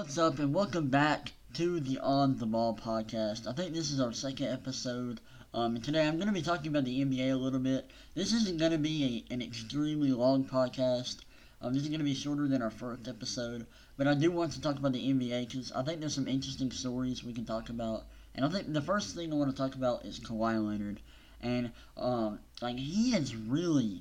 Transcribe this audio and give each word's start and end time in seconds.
What's 0.00 0.16
up, 0.16 0.38
and 0.38 0.54
welcome 0.54 0.88
back 0.88 1.32
to 1.52 1.78
the 1.78 1.98
On 1.98 2.38
the 2.38 2.46
Ball 2.46 2.74
podcast. 2.74 3.46
I 3.46 3.52
think 3.52 3.74
this 3.74 3.90
is 3.90 4.00
our 4.00 4.14
second 4.14 4.46
episode. 4.46 5.20
Um, 5.52 5.76
and 5.76 5.84
today 5.84 6.08
I'm 6.08 6.14
going 6.14 6.26
to 6.26 6.32
be 6.32 6.40
talking 6.40 6.68
about 6.68 6.86
the 6.86 7.04
NBA 7.04 7.30
a 7.30 7.36
little 7.36 7.60
bit. 7.60 7.90
This 8.14 8.32
isn't 8.32 8.56
going 8.56 8.72
to 8.72 8.78
be 8.78 9.26
a, 9.30 9.34
an 9.34 9.42
extremely 9.42 10.10
long 10.10 10.46
podcast. 10.46 11.18
Um, 11.60 11.74
this 11.74 11.82
is 11.82 11.90
going 11.90 11.98
to 11.98 12.04
be 12.04 12.14
shorter 12.14 12.48
than 12.48 12.62
our 12.62 12.70
first 12.70 13.08
episode, 13.08 13.66
but 13.98 14.06
I 14.06 14.14
do 14.14 14.30
want 14.30 14.52
to 14.52 14.60
talk 14.62 14.78
about 14.78 14.94
the 14.94 15.06
NBA 15.06 15.50
because 15.50 15.70
I 15.72 15.82
think 15.82 16.00
there's 16.00 16.14
some 16.14 16.28
interesting 16.28 16.70
stories 16.70 17.22
we 17.22 17.34
can 17.34 17.44
talk 17.44 17.68
about. 17.68 18.06
And 18.34 18.42
I 18.42 18.48
think 18.48 18.72
the 18.72 18.80
first 18.80 19.14
thing 19.14 19.30
I 19.30 19.36
want 19.36 19.50
to 19.50 19.62
talk 19.62 19.74
about 19.74 20.06
is 20.06 20.18
Kawhi 20.18 20.66
Leonard, 20.66 21.00
and 21.42 21.72
um, 21.98 22.40
like 22.62 22.78
he 22.78 23.10
has 23.10 23.36
really 23.36 24.00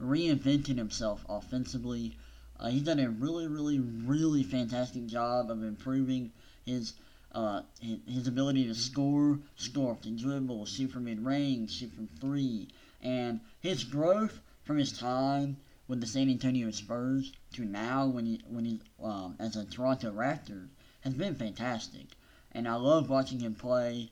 reinvented 0.00 0.76
himself 0.76 1.24
offensively. 1.28 2.16
Uh, 2.60 2.68
he's 2.68 2.82
done 2.82 3.00
a 3.00 3.08
really, 3.08 3.46
really, 3.46 3.78
really 3.80 4.42
fantastic 4.42 5.06
job 5.06 5.50
of 5.50 5.62
improving 5.62 6.30
his 6.66 6.92
uh, 7.32 7.62
his, 8.06 8.26
ability 8.26 8.66
to 8.66 8.74
score, 8.74 9.38
score 9.56 9.92
off 9.92 10.02
the 10.02 10.10
dribble, 10.10 10.66
shoot 10.66 10.90
from 10.90 11.04
mid 11.04 11.24
range, 11.24 11.70
shoot 11.70 11.90
from 11.92 12.06
three, 12.20 12.68
and 13.00 13.40
his 13.60 13.84
growth 13.84 14.40
from 14.64 14.76
his 14.76 14.92
time 14.92 15.56
with 15.88 16.00
the 16.00 16.06
San 16.06 16.28
Antonio 16.28 16.70
Spurs 16.70 17.32
to 17.54 17.64
now 17.64 18.06
when 18.06 18.26
he 18.26 18.40
when 18.46 18.66
he 18.66 18.80
um, 19.02 19.36
as 19.38 19.56
a 19.56 19.64
Toronto 19.64 20.12
Raptor 20.12 20.68
has 21.00 21.14
been 21.14 21.34
fantastic, 21.34 22.08
and 22.52 22.68
I 22.68 22.74
love 22.74 23.08
watching 23.08 23.40
him 23.40 23.54
play. 23.54 24.10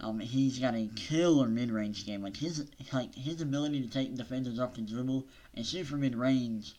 Um, 0.00 0.18
he's 0.18 0.58
got 0.58 0.74
a 0.74 0.88
killer 0.96 1.46
mid-range 1.46 2.06
game. 2.06 2.22
Like 2.22 2.38
his 2.38 2.70
like 2.92 3.14
his 3.14 3.42
ability 3.42 3.82
to 3.82 3.90
take 3.90 4.16
defenders 4.16 4.58
off 4.58 4.76
the 4.76 4.80
dribble 4.80 5.26
and 5.54 5.66
shoot 5.66 5.86
from 5.86 6.00
mid-range 6.00 6.74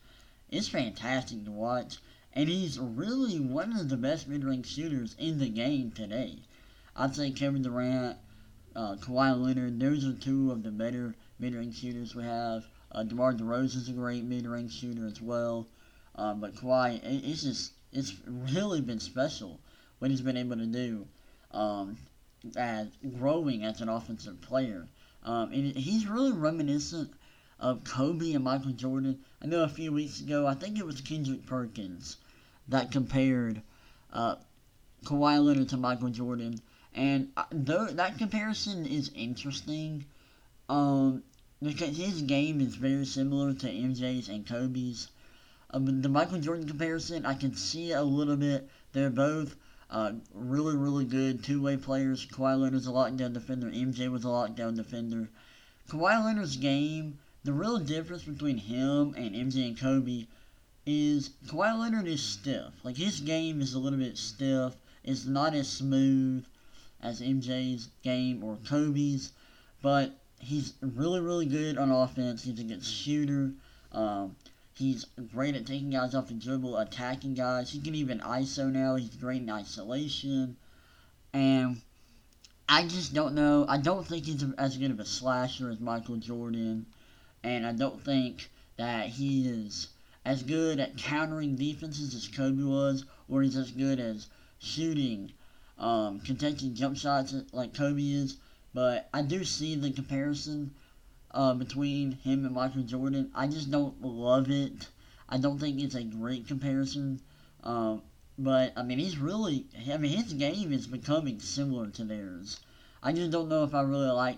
is 0.53 0.69
fantastic 0.69 1.43
to 1.43 1.51
watch, 1.51 1.97
and 2.33 2.47
he's 2.47 2.79
really 2.79 3.39
one 3.39 3.71
of 3.73 3.89
the 3.89 3.97
best 3.97 4.27
mid-range 4.27 4.67
shooters 4.67 5.15
in 5.17 5.39
the 5.39 5.49
game 5.49 5.91
today. 5.91 6.37
I'd 6.95 7.15
say 7.15 7.31
Kevin 7.31 7.63
Durant, 7.63 8.17
uh, 8.75 8.95
Kawhi 8.97 9.35
Leonard, 9.35 9.79
those 9.79 10.05
are 10.05 10.13
two 10.13 10.51
of 10.51 10.61
the 10.61 10.71
better 10.71 11.15
mid-range 11.39 11.79
shooters 11.79 12.13
we 12.13 12.23
have. 12.23 12.65
Uh, 12.91 13.03
DeMar 13.03 13.33
DeRozan 13.33 13.77
is 13.77 13.89
a 13.89 13.93
great 13.93 14.23
mid-range 14.23 14.79
shooter 14.79 15.07
as 15.07 15.19
well, 15.19 15.67
uh, 16.15 16.35
but 16.35 16.55
Kawhi, 16.55 17.03
it, 17.03 17.25
it's 17.25 17.41
just 17.41 17.73
it's 17.91 18.13
really 18.27 18.81
been 18.81 18.99
special 18.99 19.59
what 19.97 20.11
he's 20.11 20.21
been 20.21 20.37
able 20.37 20.57
to 20.57 20.65
do, 20.67 21.07
um, 21.51 21.97
as 22.55 22.87
growing 23.17 23.63
as 23.63 23.81
an 23.81 23.89
offensive 23.89 24.39
player. 24.41 24.87
Um, 25.23 25.51
and 25.51 25.75
he's 25.75 26.07
really 26.07 26.33
reminiscent 26.33 27.11
of 27.59 27.83
Kobe 27.83 28.33
and 28.33 28.43
Michael 28.43 28.71
Jordan. 28.71 29.19
I 29.41 29.47
know 29.47 29.63
a 29.63 29.69
few 29.69 29.91
weeks 29.91 30.19
ago, 30.19 30.47
I 30.47 30.53
think 30.53 30.77
it 30.77 30.85
was 30.85 31.01
Kendrick 31.01 31.45
Perkins 31.45 32.17
that 32.67 32.91
compared 32.91 33.61
uh, 34.11 34.35
Kawhi 35.05 35.43
Leonard 35.43 35.69
to 35.69 35.77
Michael 35.77 36.09
Jordan, 36.09 36.61
and 36.93 37.31
uh, 37.35 37.45
though 37.51 37.87
that 37.87 38.17
comparison 38.17 38.85
is 38.85 39.11
interesting, 39.15 40.05
um, 40.69 41.23
because 41.61 41.97
his 41.97 42.21
game 42.21 42.61
is 42.61 42.75
very 42.75 43.05
similar 43.05 43.53
to 43.53 43.67
MJ's 43.67 44.29
and 44.29 44.45
Kobe's. 44.45 45.09
Um, 45.71 46.01
the 46.01 46.09
Michael 46.09 46.39
Jordan 46.39 46.67
comparison, 46.67 47.25
I 47.25 47.33
can 47.33 47.55
see 47.55 47.91
a 47.91 48.03
little 48.03 48.35
bit. 48.35 48.69
They're 48.91 49.09
both 49.09 49.55
uh, 49.89 50.13
really, 50.33 50.75
really 50.75 51.05
good 51.05 51.43
two-way 51.43 51.77
players. 51.77 52.25
Kawhi 52.25 52.59
Leonard's 52.59 52.87
a 52.87 52.91
lockdown 52.91 53.33
defender. 53.33 53.67
MJ 53.67 54.09
was 54.11 54.23
a 54.23 54.27
lockdown 54.27 54.75
defender. 54.75 55.29
Kawhi 55.89 56.23
Leonard's 56.23 56.57
game 56.57 57.19
the 57.43 57.53
real 57.53 57.77
difference 57.77 58.23
between 58.23 58.57
him 58.57 59.13
and 59.17 59.35
MJ 59.35 59.67
and 59.67 59.79
Kobe 59.79 60.27
is 60.85 61.31
Kawhi 61.47 61.77
Leonard 61.77 62.07
is 62.07 62.21
stiff. 62.21 62.73
Like 62.83 62.95
his 62.95 63.19
game 63.19 63.61
is 63.61 63.73
a 63.73 63.79
little 63.79 63.99
bit 63.99 64.17
stiff. 64.17 64.75
It's 65.03 65.25
not 65.25 65.53
as 65.53 65.67
smooth 65.67 66.45
as 67.01 67.21
MJ's 67.21 67.89
game 68.01 68.43
or 68.43 68.57
Kobe's, 68.67 69.33
but 69.81 70.17
he's 70.39 70.73
really, 70.81 71.19
really 71.19 71.45
good 71.45 71.77
on 71.77 71.91
offense. 71.91 72.43
He's 72.43 72.59
a 72.59 72.63
good 72.63 72.83
shooter. 72.83 73.51
Um, 73.91 74.35
he's 74.73 75.05
great 75.33 75.55
at 75.55 75.65
taking 75.65 75.89
guys 75.89 76.15
off 76.15 76.29
the 76.29 76.33
dribble, 76.35 76.77
attacking 76.77 77.33
guys. 77.33 77.69
He 77.69 77.81
can 77.81 77.95
even 77.95 78.19
ISO 78.19 78.71
now. 78.71 78.95
He's 78.95 79.15
great 79.15 79.41
in 79.41 79.49
isolation. 79.49 80.55
And 81.33 81.81
I 82.69 82.87
just 82.87 83.13
don't 83.13 83.35
know. 83.35 83.65
I 83.67 83.77
don't 83.77 84.07
think 84.07 84.25
he's 84.25 84.45
as 84.57 84.77
good 84.77 84.91
of 84.91 84.99
a 85.01 85.05
slasher 85.05 85.69
as 85.69 85.81
Michael 85.81 86.15
Jordan 86.15 86.85
and 87.43 87.65
I 87.65 87.73
don't 87.73 88.03
think 88.03 88.49
that 88.77 89.07
he 89.07 89.47
is 89.47 89.89
as 90.25 90.43
good 90.43 90.79
at 90.79 90.97
countering 90.97 91.55
defenses 91.55 92.15
as 92.15 92.27
Kobe 92.27 92.63
was, 92.63 93.05
or 93.27 93.41
he's 93.41 93.57
as 93.57 93.71
good 93.71 93.99
as 93.99 94.27
shooting 94.59 95.31
um, 95.77 96.19
contested 96.21 96.75
jump 96.75 96.97
shots 96.97 97.35
like 97.51 97.73
Kobe 97.73 98.01
is. 98.01 98.37
But 98.73 99.09
I 99.13 99.21
do 99.21 99.43
see 99.43 99.75
the 99.75 99.91
comparison 99.91 100.73
uh, 101.31 101.53
between 101.53 102.13
him 102.13 102.45
and 102.45 102.55
Michael 102.55 102.83
Jordan. 102.83 103.31
I 103.35 103.47
just 103.47 103.69
don't 103.69 104.01
love 104.01 104.49
it. 104.49 104.87
I 105.29 105.37
don't 105.37 105.59
think 105.59 105.79
it's 105.79 105.95
a 105.95 106.03
great 106.03 106.47
comparison. 106.47 107.21
Um, 107.63 108.01
but 108.37 108.73
I 108.75 108.83
mean, 108.83 108.99
he's 108.99 109.17
really. 109.17 109.65
I 109.91 109.97
mean, 109.97 110.17
his 110.17 110.33
game 110.33 110.71
is 110.71 110.87
becoming 110.87 111.39
similar 111.39 111.87
to 111.89 112.03
theirs. 112.03 112.59
I 113.01 113.13
just 113.13 113.31
don't 113.31 113.49
know 113.49 113.63
if 113.63 113.75
I 113.75 113.81
really 113.81 114.11
like 114.11 114.37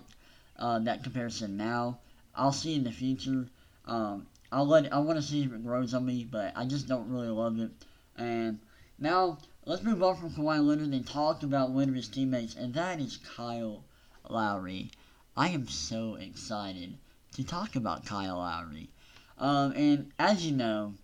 uh, 0.58 0.80
that 0.80 1.02
comparison 1.02 1.56
now. 1.56 1.98
I'll 2.36 2.52
see 2.52 2.74
in 2.74 2.84
the 2.84 2.92
future. 2.92 3.48
Um, 3.86 4.26
I'll 4.52 4.66
let. 4.66 4.92
I 4.92 4.98
want 4.98 5.18
to 5.18 5.22
see 5.22 5.42
if 5.42 5.52
it 5.52 5.64
grows 5.64 5.94
on 5.94 6.04
me, 6.04 6.24
but 6.30 6.52
I 6.54 6.66
just 6.66 6.86
don't 6.86 7.08
really 7.08 7.28
love 7.28 7.58
it. 7.58 7.70
And 8.16 8.60
now 8.98 9.38
let's 9.64 9.82
move 9.82 10.02
on 10.02 10.16
from 10.16 10.30
Kawhi 10.30 10.64
Leonard 10.64 10.92
and 10.92 11.06
talk 11.06 11.42
about 11.42 11.70
one 11.70 11.88
of 11.88 11.94
his 11.94 12.08
teammates, 12.08 12.54
and 12.54 12.74
that 12.74 13.00
is 13.00 13.18
Kyle 13.36 13.84
Lowry. 14.28 14.90
I 15.34 15.48
am 15.48 15.66
so 15.66 16.16
excited 16.16 16.98
to 17.36 17.44
talk 17.44 17.74
about 17.74 18.04
Kyle 18.04 18.36
Lowry. 18.36 18.90
Um, 19.38 19.72
and 19.72 20.12
as 20.18 20.44
you 20.44 20.52
know, 20.52 20.94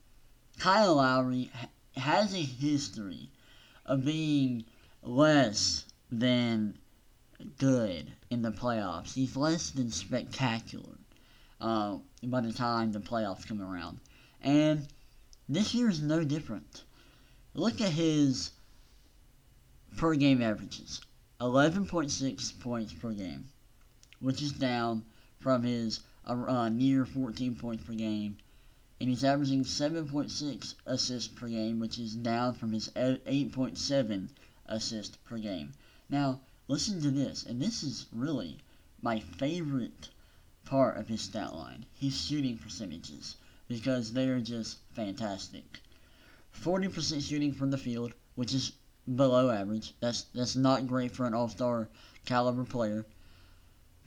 Kyle 0.58 0.96
Lowry 0.96 1.50
ha- 1.54 1.68
has 1.96 2.34
a 2.34 2.42
history 2.42 3.30
of 3.86 4.04
being 4.04 4.64
less 5.02 5.86
than 6.10 6.78
good 7.58 8.12
in 8.28 8.42
the 8.42 8.52
playoffs. 8.52 9.14
He's 9.14 9.34
less 9.34 9.70
than 9.70 9.90
spectacular 9.90 10.98
uh, 11.62 11.96
by 12.24 12.40
the 12.40 12.52
time 12.52 12.90
the 12.90 12.98
playoffs 12.98 13.46
come 13.46 13.62
around. 13.62 14.00
And 14.40 14.88
this 15.48 15.72
year 15.72 15.88
is 15.88 16.02
no 16.02 16.24
different. 16.24 16.82
Look 17.54 17.80
at 17.80 17.92
his 17.92 18.50
per 19.96 20.16
game 20.16 20.42
averages 20.42 21.00
11.6 21.40 22.60
points 22.60 22.92
per 22.92 23.12
game, 23.12 23.44
which 24.18 24.42
is 24.42 24.52
down 24.52 25.04
from 25.38 25.62
his 25.62 26.00
uh, 26.26 26.68
near 26.68 27.06
14 27.06 27.54
points 27.54 27.84
per 27.84 27.94
game. 27.94 28.36
And 29.00 29.08
he's 29.08 29.24
averaging 29.24 29.64
7.6 29.64 30.74
assists 30.86 31.28
per 31.28 31.48
game, 31.48 31.78
which 31.78 31.98
is 31.98 32.14
down 32.14 32.54
from 32.54 32.72
his 32.72 32.88
8.7 32.90 34.28
assists 34.66 35.16
per 35.24 35.38
game. 35.38 35.72
Now, 36.08 36.40
listen 36.66 37.00
to 37.02 37.10
this, 37.10 37.44
and 37.44 37.60
this 37.60 37.82
is 37.82 38.06
really 38.12 38.58
my 39.00 39.20
favorite 39.20 40.10
part 40.64 40.96
of 40.96 41.08
his 41.08 41.20
stat 41.20 41.54
line. 41.54 41.86
His 41.94 42.18
shooting 42.18 42.58
percentages, 42.58 43.36
because 43.68 44.12
they 44.12 44.28
are 44.28 44.40
just 44.40 44.78
fantastic. 44.92 45.80
40% 46.60 47.26
shooting 47.26 47.52
from 47.52 47.70
the 47.70 47.78
field, 47.78 48.14
which 48.34 48.54
is 48.54 48.72
below 49.16 49.50
average. 49.50 49.94
That's 50.00 50.22
that's 50.34 50.54
not 50.54 50.86
great 50.86 51.10
for 51.12 51.26
an 51.26 51.34
all-star 51.34 51.88
caliber 52.24 52.64
player. 52.64 53.06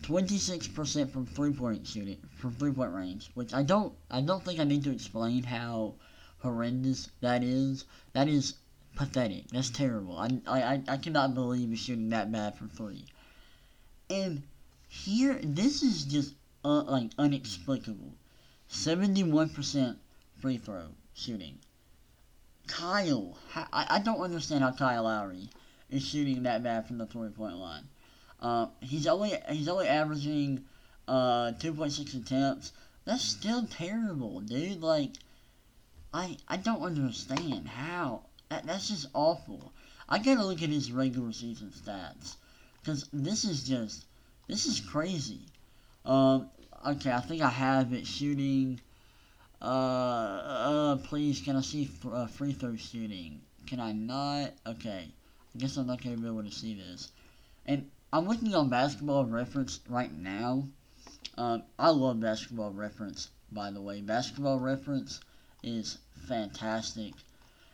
26% 0.04 1.10
from 1.10 1.26
three-point 1.26 1.88
shooting, 1.88 2.18
from 2.36 2.54
three-point 2.54 2.94
range, 2.94 3.32
which 3.34 3.54
I 3.54 3.64
don't 3.64 3.94
I 4.10 4.22
don't 4.22 4.44
think 4.44 4.60
I 4.60 4.64
need 4.64 4.84
to 4.84 4.92
explain 4.92 5.44
how 5.44 5.96
horrendous 6.40 7.10
that 7.22 7.44
is. 7.44 7.86
That 8.14 8.28
is 8.28 8.56
pathetic. 8.96 9.48
That's 9.50 9.70
terrible. 9.70 10.18
I 10.18 10.42
I 10.48 10.84
I 10.88 10.98
cannot 10.98 11.34
believe 11.34 11.70
he's 11.70 11.80
shooting 11.80 12.10
that 12.10 12.32
bad 12.32 12.56
from 12.56 12.70
three. 12.70 13.06
And 14.10 14.44
here, 14.88 15.40
this 15.44 15.82
is 15.82 16.06
just 16.06 16.36
uh, 16.66 16.82
like 16.84 17.12
inexplicable. 17.20 18.16
71% 18.72 19.98
free 20.42 20.58
throw 20.58 20.88
shooting. 21.14 21.60
Kyle, 22.68 23.38
I, 23.54 23.86
I 23.92 24.00
don't 24.00 24.20
understand 24.20 24.64
how 24.64 24.72
Kyle 24.72 25.04
Lowry 25.04 25.50
is 25.92 26.04
shooting 26.04 26.42
that 26.44 26.64
bad 26.64 26.88
from 26.88 26.98
the 26.98 27.06
three 27.06 27.30
point 27.30 27.58
line. 27.58 27.88
Uh, 28.40 28.68
he's 28.82 29.06
only 29.06 29.34
he's 29.50 29.68
only 29.68 29.88
averaging 29.88 30.66
uh 31.08 31.52
2.6 31.60 32.20
attempts. 32.20 32.74
That's 33.06 33.24
still 33.24 33.68
terrible, 33.68 34.42
dude. 34.42 34.82
Like, 34.82 35.12
I 36.12 36.36
I 36.48 36.58
don't 36.58 36.82
understand 36.82 37.68
how 37.68 38.24
that, 38.50 38.66
that's 38.66 38.90
just 38.90 39.06
awful. 39.14 39.72
I 40.10 40.18
gotta 40.18 40.44
look 40.44 40.64
at 40.64 40.70
his 40.70 40.92
regular 40.92 41.32
season 41.32 41.70
stats 41.70 42.38
because 42.82 43.08
this 43.14 43.46
is 43.46 43.64
just 43.68 44.06
this 44.48 44.66
is 44.66 44.80
crazy. 44.80 45.42
Um, 46.06 46.50
okay, 46.86 47.12
I 47.12 47.20
think 47.22 47.42
I 47.42 47.50
have 47.50 47.94
it. 47.94 48.06
Shooting. 48.06 48.80
Uh, 49.62 49.66
uh, 49.66 50.96
please, 50.98 51.42
can 51.42 51.56
I 51.56 51.62
see 51.62 51.90
uh, 52.12 52.28
free 52.28 52.54
throw 52.54 52.76
shooting? 52.76 53.42
can 53.66 53.80
I 53.80 53.92
not? 53.94 54.52
Okay. 54.66 55.08
I 55.56 55.58
guess 55.58 55.78
I'm 55.78 55.88
not 55.88 56.02
to 56.02 56.16
be 56.16 56.28
able 56.28 56.44
to 56.44 56.52
see 56.52 56.76
this. 56.76 57.12
And 57.66 57.90
I'm 58.14 58.28
looking 58.28 58.54
on 58.54 58.70
basketball 58.70 59.26
reference 59.26 59.80
right 59.90 60.14
now. 60.14 60.68
Um, 61.38 61.64
I 61.80 61.90
love 61.90 62.20
basketball 62.20 62.72
reference, 62.72 63.30
by 63.52 63.72
the 63.72 63.82
way. 63.82 64.02
Basketball 64.02 64.60
reference 64.60 65.20
is 65.64 65.98
fantastic. 66.28 67.14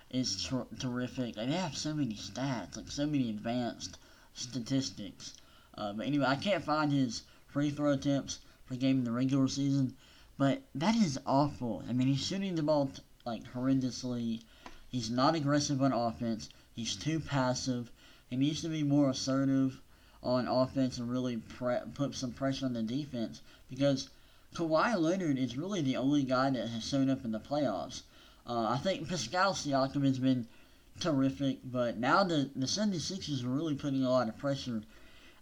It's 0.09 0.45
ter- 0.47 0.67
terrific. 0.79 1.35
They 1.35 1.45
have 1.47 1.75
so 1.75 1.93
many 1.93 2.15
stats, 2.15 2.77
like 2.77 2.89
so 2.89 3.05
many 3.05 3.29
advanced 3.29 3.97
statistics. 4.33 5.33
Uh, 5.77 5.93
but 5.93 6.05
anyway, 6.05 6.25
I 6.25 6.35
can't 6.35 6.63
find 6.63 6.91
his 6.91 7.23
free 7.51 7.69
throw 7.69 7.91
attempts 7.91 8.39
per 8.65 8.75
game 8.75 8.99
in 8.99 9.03
the 9.03 9.11
regular 9.11 9.47
season. 9.47 9.93
But 10.37 10.61
that 10.73 10.95
is 10.95 11.19
awful. 11.25 11.83
I 11.87 11.93
mean, 11.93 12.07
he's 12.07 12.25
shooting 12.25 12.55
the 12.55 12.63
ball 12.63 12.91
like 13.25 13.43
horrendously. 13.53 14.41
He's 14.89 15.09
not 15.09 15.35
aggressive 15.35 15.81
on 15.81 15.91
offense. 15.91 16.49
He's 16.73 16.95
too 16.95 17.19
passive. 17.19 17.91
He 18.29 18.37
needs 18.37 18.61
to 18.61 18.69
be 18.69 18.83
more 18.83 19.09
assertive 19.09 19.81
on 20.23 20.47
offense 20.47 20.97
and 20.97 21.11
really 21.11 21.37
pre- 21.37 21.79
put 21.93 22.15
some 22.15 22.31
pressure 22.31 22.65
on 22.65 22.73
the 22.73 22.81
defense 22.81 23.41
because 23.69 24.09
Kawhi 24.55 24.97
Leonard 24.97 25.37
is 25.37 25.57
really 25.57 25.81
the 25.81 25.97
only 25.97 26.23
guy 26.23 26.49
that 26.49 26.69
has 26.69 26.87
shown 26.87 27.09
up 27.09 27.25
in 27.25 27.31
the 27.31 27.39
playoffs. 27.39 28.03
Uh, 28.47 28.67
I 28.69 28.77
think 28.77 29.07
Pascal 29.07 29.53
Siakam 29.53 30.05
has 30.05 30.19
been 30.19 30.47
terrific, 30.99 31.59
but 31.63 31.97
now 31.97 32.23
the, 32.23 32.49
the 32.55 32.65
76ers 32.65 33.43
are 33.43 33.49
really 33.49 33.75
putting 33.75 34.03
a 34.03 34.09
lot 34.09 34.29
of 34.29 34.37
pressure 34.37 34.81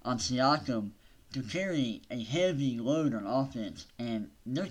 on 0.03 0.17
Siakam 0.17 0.91
to 1.33 1.43
carry 1.43 2.01
a 2.09 2.23
heavy 2.23 2.79
load 2.79 3.13
on 3.13 3.25
offense, 3.25 3.85
and 3.99 4.29
they're 4.45 4.69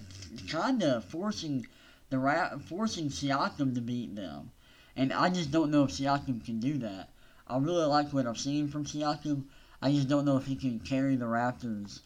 kind 0.49 0.83
of 0.83 1.05
forcing 1.05 1.67
the 2.11 2.61
forcing 2.67 3.09
Siakam 3.09 3.75
to 3.75 3.81
beat 3.81 4.17
them. 4.17 4.51
And 4.97 5.13
I 5.13 5.31
just 5.31 5.51
don't 5.51 5.71
know 5.71 5.85
if 5.85 5.91
Siakam 5.91 6.45
can 6.45 6.59
do 6.59 6.79
that. 6.79 7.11
I 7.47 7.59
really 7.59 7.87
like 7.87 8.13
what 8.13 8.27
I've 8.27 8.39
seen 8.39 8.69
from 8.69 8.85
Siakam. 8.85 9.45
I 9.81 9.93
just 9.93 10.09
don't 10.09 10.25
know 10.25 10.37
if 10.37 10.47
he 10.47 10.57
can 10.57 10.81
carry 10.81 11.17
the 11.17 11.27
Raptors 11.27 12.01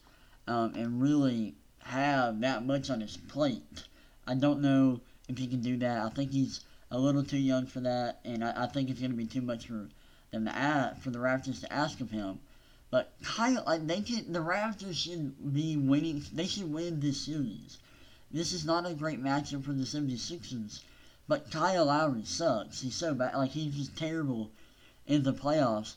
um, 0.47 0.75
and 0.75 1.01
really 1.01 1.55
have 1.79 2.39
that 2.41 2.65
much 2.65 2.89
on 2.89 3.01
his 3.01 3.17
plate. 3.17 3.83
I 4.27 4.35
don't 4.35 4.61
know 4.61 5.01
if 5.27 5.37
he 5.37 5.47
can 5.47 5.61
do 5.61 5.77
that. 5.77 6.05
I 6.05 6.09
think 6.09 6.31
he's 6.31 6.61
a 6.91 6.99
little 6.99 7.23
too 7.23 7.37
young 7.37 7.65
for 7.65 7.79
that, 7.79 8.19
and 8.23 8.43
I, 8.43 8.63
I 8.63 8.67
think 8.67 8.89
it's 8.89 8.99
going 8.99 9.11
to 9.11 9.17
be 9.17 9.25
too 9.25 9.41
much 9.41 9.67
for 9.67 9.89
them 10.31 10.45
to 10.45 10.55
ask, 10.55 11.01
for 11.01 11.09
the 11.09 11.19
Raptors 11.19 11.61
to 11.61 11.73
ask 11.73 11.99
of 11.99 12.11
him. 12.11 12.39
But 12.93 13.11
Kyle, 13.23 13.63
like 13.65 13.87
they 13.87 14.01
can, 14.01 14.31
the 14.31 14.37
Raptors 14.37 14.93
should 14.93 15.51
be 15.51 15.75
winning. 15.75 16.23
They 16.31 16.45
should 16.45 16.71
win 16.71 16.99
this 16.99 17.21
series. 17.21 17.79
This 18.29 18.53
is 18.53 18.65
not 18.65 18.85
a 18.85 18.93
great 18.93 19.19
matchup 19.19 19.63
for 19.63 19.73
the 19.73 19.83
76ers. 19.83 20.81
But 21.27 21.49
Kyle 21.49 21.85
Lowry 21.85 22.23
sucks. 22.23 22.81
He's 22.81 22.93
so 22.93 23.15
bad. 23.15 23.33
Like 23.33 23.49
he's 23.49 23.73
just 23.73 23.97
terrible 23.97 24.51
in 25.07 25.23
the 25.23 25.33
playoffs. 25.33 25.95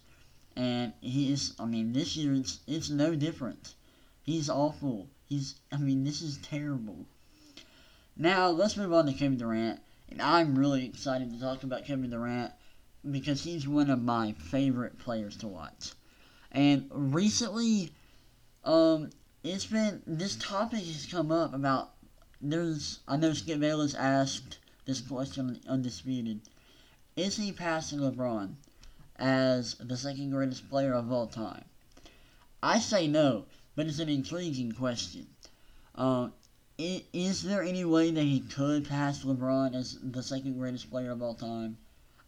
And 0.56 0.94
he 1.02 1.30
is. 1.30 1.52
I 1.58 1.66
mean, 1.66 1.92
this 1.92 2.16
year 2.16 2.32
it's 2.32 2.60
it's 2.66 2.88
no 2.88 3.14
different. 3.14 3.74
He's 4.22 4.48
awful. 4.48 5.10
He's. 5.28 5.56
I 5.70 5.76
mean, 5.76 6.02
this 6.02 6.22
is 6.22 6.38
terrible. 6.38 7.04
Now 8.16 8.48
let's 8.48 8.78
move 8.78 8.94
on 8.94 9.04
to 9.04 9.12
Kevin 9.12 9.36
Durant. 9.36 9.80
And 10.08 10.22
I'm 10.22 10.58
really 10.58 10.86
excited 10.86 11.30
to 11.30 11.38
talk 11.38 11.62
about 11.62 11.84
Kevin 11.84 12.08
Durant 12.08 12.52
because 13.10 13.44
he's 13.44 13.68
one 13.68 13.90
of 13.90 14.02
my 14.02 14.32
favorite 14.32 14.98
players 14.98 15.36
to 15.36 15.46
watch. 15.46 15.92
And 16.56 16.88
recently, 16.90 17.92
um, 18.64 19.10
it's 19.44 19.66
been 19.66 20.00
this 20.06 20.36
topic 20.36 20.86
has 20.86 21.04
come 21.04 21.30
up 21.30 21.52
about 21.52 21.90
there's 22.40 23.00
I 23.06 23.18
know 23.18 23.34
Skip 23.34 23.60
Bayless 23.60 23.94
asked 23.94 24.58
this 24.86 25.02
question 25.02 25.60
undisputed: 25.68 26.40
Is 27.14 27.36
he 27.36 27.52
passing 27.52 27.98
LeBron 27.98 28.54
as 29.16 29.74
the 29.74 29.98
second 29.98 30.30
greatest 30.30 30.70
player 30.70 30.94
of 30.94 31.12
all 31.12 31.26
time? 31.26 31.66
I 32.62 32.78
say 32.78 33.06
no, 33.06 33.44
but 33.74 33.86
it's 33.86 33.98
an 33.98 34.08
intriguing 34.08 34.72
question. 34.72 35.26
Um, 35.94 36.32
is 36.78 37.42
there 37.42 37.62
any 37.62 37.84
way 37.84 38.10
that 38.10 38.22
he 38.22 38.40
could 38.40 38.88
pass 38.88 39.24
LeBron 39.24 39.74
as 39.74 39.98
the 40.02 40.22
second 40.22 40.58
greatest 40.58 40.88
player 40.88 41.10
of 41.10 41.20
all 41.20 41.34
time? 41.34 41.76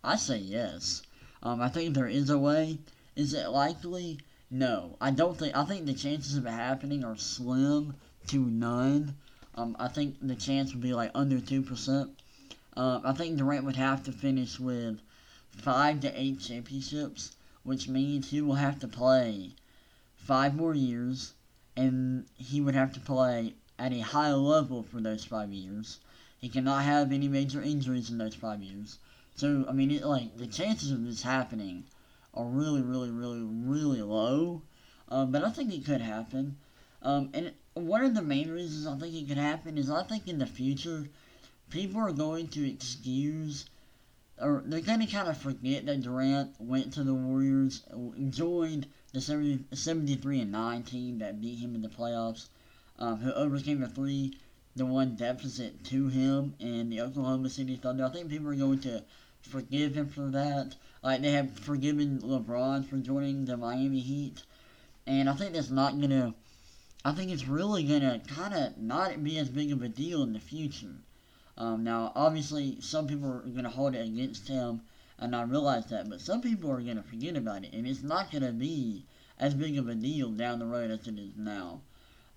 I 0.04 0.16
say 0.16 0.36
yes. 0.36 1.00
Um, 1.42 1.62
I 1.62 1.70
think 1.70 1.94
there 1.94 2.06
is 2.06 2.28
a 2.28 2.38
way. 2.38 2.78
Is 3.18 3.34
it 3.34 3.48
likely? 3.48 4.20
No, 4.48 4.96
I 5.00 5.10
don't 5.10 5.36
think. 5.36 5.56
I 5.56 5.64
think 5.64 5.86
the 5.86 5.92
chances 5.92 6.36
of 6.36 6.46
it 6.46 6.50
happening 6.50 7.02
are 7.02 7.16
slim 7.16 7.96
to 8.28 8.38
none. 8.38 9.16
Um, 9.56 9.74
I 9.80 9.88
think 9.88 10.18
the 10.22 10.36
chance 10.36 10.72
would 10.72 10.80
be 10.80 10.94
like 10.94 11.10
under 11.16 11.40
two 11.40 11.62
percent. 11.62 12.10
Um, 12.76 13.02
I 13.04 13.12
think 13.12 13.36
Durant 13.36 13.64
would 13.64 13.74
have 13.74 14.04
to 14.04 14.12
finish 14.12 14.60
with 14.60 15.00
five 15.50 15.98
to 16.02 16.12
eight 16.14 16.38
championships, 16.38 17.34
which 17.64 17.88
means 17.88 18.30
he 18.30 18.40
will 18.40 18.54
have 18.54 18.78
to 18.78 18.86
play 18.86 19.56
five 20.14 20.54
more 20.54 20.76
years, 20.76 21.34
and 21.76 22.24
he 22.36 22.60
would 22.60 22.76
have 22.76 22.92
to 22.92 23.00
play 23.00 23.54
at 23.80 23.92
a 23.92 23.98
high 23.98 24.32
level 24.32 24.84
for 24.84 25.00
those 25.00 25.24
five 25.24 25.52
years. 25.52 25.98
He 26.38 26.48
cannot 26.48 26.84
have 26.84 27.10
any 27.10 27.26
major 27.26 27.60
injuries 27.60 28.10
in 28.10 28.18
those 28.18 28.36
five 28.36 28.62
years. 28.62 29.00
So, 29.34 29.66
I 29.68 29.72
mean, 29.72 29.90
it, 29.90 30.04
like 30.04 30.36
the 30.36 30.46
chances 30.46 30.92
of 30.92 31.04
this 31.04 31.22
happening 31.22 31.82
are 32.34 32.44
really, 32.44 32.82
really, 32.82 33.10
really, 33.10 33.42
really 33.42 34.02
low. 34.02 34.62
Um, 35.08 35.32
but 35.32 35.44
I 35.44 35.50
think 35.50 35.72
it 35.72 35.84
could 35.84 36.00
happen. 36.00 36.56
Um, 37.02 37.30
and 37.32 37.52
one 37.74 38.04
of 38.04 38.14
the 38.14 38.22
main 38.22 38.50
reasons 38.50 38.86
I 38.86 38.98
think 38.98 39.14
it 39.14 39.28
could 39.28 39.38
happen 39.38 39.78
is 39.78 39.90
I 39.90 40.02
think 40.02 40.28
in 40.28 40.38
the 40.38 40.46
future, 40.46 41.08
people 41.70 42.00
are 42.00 42.12
going 42.12 42.48
to 42.48 42.68
excuse, 42.68 43.66
or 44.40 44.62
they're 44.66 44.80
going 44.80 45.00
to 45.00 45.06
kind 45.06 45.28
of 45.28 45.38
forget 45.38 45.86
that 45.86 46.02
Durant 46.02 46.54
went 46.58 46.92
to 46.94 47.04
the 47.04 47.14
Warriors, 47.14 47.82
joined 48.30 48.86
the 49.12 49.20
70, 49.20 49.64
73 49.74 50.40
and 50.40 50.52
9 50.52 50.82
team 50.82 51.18
that 51.20 51.40
beat 51.40 51.58
him 51.58 51.74
in 51.74 51.82
the 51.82 51.88
playoffs, 51.88 52.48
um, 52.98 53.18
who 53.18 53.32
overcame 53.32 53.80
the 53.80 53.88
three 53.88 54.36
the 54.78 54.86
one 54.86 55.16
deficit 55.16 55.82
to 55.84 56.06
him 56.08 56.54
in 56.60 56.88
the 56.88 57.00
Oklahoma 57.00 57.50
City 57.50 57.76
Thunder. 57.76 58.04
I 58.04 58.10
think 58.10 58.28
people 58.28 58.48
are 58.48 58.54
going 58.54 58.78
to 58.80 59.02
forgive 59.42 59.94
him 59.94 60.08
for 60.08 60.30
that. 60.30 60.74
Like 61.02 61.22
they 61.22 61.32
have 61.32 61.58
forgiven 61.60 62.20
LeBron 62.20 62.88
for 62.88 62.96
joining 62.96 63.44
the 63.44 63.56
Miami 63.56 64.00
Heat, 64.00 64.42
and 65.06 65.28
I 65.28 65.34
think 65.34 65.54
that's 65.54 65.70
not 65.70 66.00
gonna. 66.00 66.34
I 67.04 67.12
think 67.12 67.30
it's 67.30 67.46
really 67.46 67.84
gonna 67.84 68.20
kind 68.26 68.54
of 68.54 68.76
not 68.78 69.22
be 69.22 69.38
as 69.38 69.48
big 69.48 69.72
of 69.72 69.82
a 69.82 69.88
deal 69.88 70.22
in 70.22 70.32
the 70.32 70.40
future. 70.40 70.96
Um, 71.56 71.84
now, 71.84 72.12
obviously, 72.14 72.80
some 72.80 73.06
people 73.06 73.28
are 73.30 73.40
gonna 73.40 73.70
hold 73.70 73.94
it 73.94 74.06
against 74.06 74.48
him, 74.48 74.82
and 75.18 75.34
I 75.34 75.42
realize 75.42 75.86
that, 75.86 76.08
but 76.08 76.20
some 76.20 76.40
people 76.40 76.70
are 76.70 76.80
gonna 76.80 77.02
forget 77.02 77.36
about 77.36 77.64
it, 77.64 77.72
and 77.72 77.86
it's 77.86 78.02
not 78.02 78.30
gonna 78.30 78.52
be 78.52 79.04
as 79.38 79.54
big 79.54 79.78
of 79.78 79.88
a 79.88 79.94
deal 79.94 80.30
down 80.30 80.58
the 80.58 80.66
road 80.66 80.90
as 80.90 81.06
it 81.06 81.18
is 81.18 81.36
now. 81.36 81.80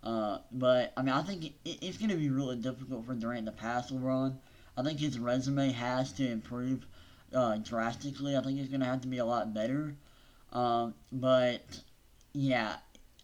Uh, 0.03 0.39
but 0.51 0.93
I 0.97 1.01
mean, 1.01 1.13
I 1.13 1.21
think 1.21 1.45
it, 1.45 1.53
it's 1.63 1.97
to 1.97 2.07
be 2.15 2.29
really 2.29 2.55
difficult 2.57 3.05
for 3.05 3.13
Durant 3.13 3.45
to 3.45 3.51
pass 3.51 3.91
LeBron. 3.91 4.35
I 4.77 4.83
think 4.83 4.99
his 4.99 5.19
resume 5.19 5.71
has 5.71 6.11
to 6.13 6.27
improve 6.27 6.85
uh, 7.33 7.57
drastically. 7.57 8.35
I 8.35 8.41
think 8.41 8.59
it's 8.59 8.69
going 8.69 8.81
to 8.81 8.85
have 8.85 9.01
to 9.01 9.07
be 9.07 9.19
a 9.19 9.25
lot 9.25 9.53
better. 9.53 9.95
Um, 10.53 10.93
but 11.11 11.63
yeah, 12.33 12.75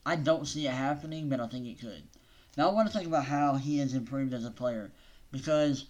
I 0.06 0.16
don't 0.16 0.48
see 0.48 0.68
it 0.68 0.72
happening, 0.72 1.30
but 1.30 1.40
I 1.40 1.48
think 1.48 1.68
it 1.68 1.80
could. 1.80 2.04
Now 2.56 2.70
I 2.70 2.74
want 2.74 2.88
to 2.88 2.94
talk 2.94 3.06
about 3.06 3.26
how 3.26 3.56
he 3.56 3.80
has 3.80 3.94
improved 3.94 4.34
as 4.34 4.46
a 4.46 4.52
player 4.52 4.92
because, 5.32 5.86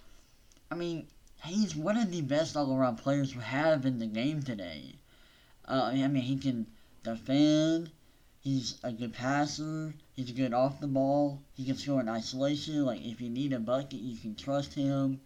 I 0.71 0.75
mean, 0.75 1.07
he's 1.43 1.75
one 1.75 1.97
of 1.97 2.11
the 2.11 2.21
best 2.21 2.57
all-around 2.57 2.97
players 2.97 3.35
we 3.35 3.43
have 3.43 3.85
in 3.85 3.99
the 3.99 4.07
game 4.07 4.41
today. 4.41 4.95
Uh, 5.67 5.91
I 5.93 6.07
mean, 6.07 6.23
he 6.23 6.37
can 6.37 6.65
defend. 7.03 7.91
He's 8.41 8.77
a 8.83 8.91
good 8.91 9.13
passer. 9.13 9.93
He's 10.15 10.31
good 10.31 10.53
off 10.53 10.79
the 10.79 10.87
ball. 10.87 11.41
He 11.53 11.65
can 11.65 11.75
score 11.75 12.01
in 12.01 12.09
isolation. 12.09 12.85
Like 12.85 13.01
if 13.05 13.21
you 13.21 13.29
need 13.29 13.53
a 13.53 13.59
bucket, 13.59 13.99
you 13.99 14.17
can 14.17 14.35
trust 14.35 14.73
him. 14.73 15.19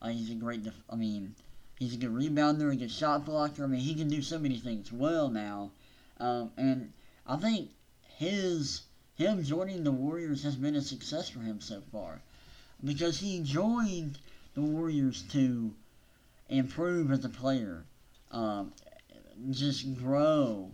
Uh, 0.00 0.08
he's 0.08 0.30
a 0.30 0.34
great. 0.34 0.62
Def- 0.62 0.84
I 0.88 0.96
mean, 0.96 1.34
he's 1.78 1.94
a 1.94 1.98
good 1.98 2.10
rebounder, 2.14 2.72
a 2.72 2.76
good 2.76 2.90
shot 2.90 3.24
blocker. 3.24 3.64
I 3.64 3.66
mean, 3.66 3.80
he 3.80 3.94
can 3.94 4.08
do 4.08 4.22
so 4.22 4.38
many 4.38 4.58
things 4.58 4.92
well 4.92 5.28
now. 5.28 5.70
Um, 6.18 6.50
and 6.56 6.92
I 7.26 7.36
think 7.36 7.70
his 8.16 8.82
him 9.16 9.42
joining 9.42 9.84
the 9.84 9.92
Warriors 9.92 10.42
has 10.42 10.56
been 10.56 10.76
a 10.76 10.82
success 10.82 11.28
for 11.28 11.40
him 11.40 11.60
so 11.60 11.82
far, 11.92 12.20
because 12.84 13.18
he 13.18 13.40
joined 13.40 14.18
the 14.54 14.62
Warriors 14.62 15.22
to 15.32 15.72
improve 16.48 17.10
as 17.10 17.24
a 17.24 17.28
player, 17.28 17.84
um, 18.30 18.72
just 19.50 19.94
grow 19.96 20.70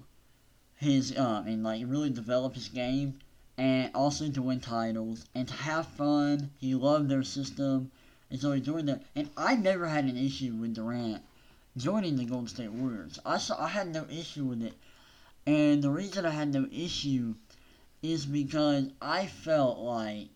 his 0.77 1.17
um 1.17 1.47
and 1.47 1.63
like 1.63 1.83
really 1.87 2.11
develop 2.11 2.55
his 2.55 2.69
game 2.69 3.17
and 3.57 3.91
also 3.95 4.29
to 4.29 4.43
win 4.43 4.59
titles 4.59 5.27
and 5.35 5.47
to 5.47 5.55
have 5.55 5.87
fun. 5.87 6.51
He 6.59 6.75
loved 6.75 7.09
their 7.09 7.23
system 7.23 7.91
and 8.33 8.41
so 8.41 8.53
he 8.53 8.63
joined 8.63 8.89
them. 8.89 9.01
And 9.15 9.29
I 9.37 9.57
never 9.57 9.87
had 9.87 10.07
an 10.07 10.17
issue 10.17 10.55
with 10.55 10.75
Durant 10.75 11.23
joining 11.77 12.17
the 12.17 12.25
Golden 12.25 12.49
State 12.49 12.73
Warriors. 12.73 13.19
I 13.27 13.37
saw 13.37 13.63
I 13.63 13.69
had 13.69 13.93
no 13.93 14.07
issue 14.11 14.45
with 14.47 14.63
it. 14.63 14.73
And 15.47 15.83
the 15.83 15.91
reason 15.91 16.25
I 16.25 16.31
had 16.31 16.51
no 16.51 16.67
issue 16.73 17.35
is 18.03 18.25
because 18.25 18.87
I 19.03 19.27
felt 19.27 19.81
like 19.81 20.31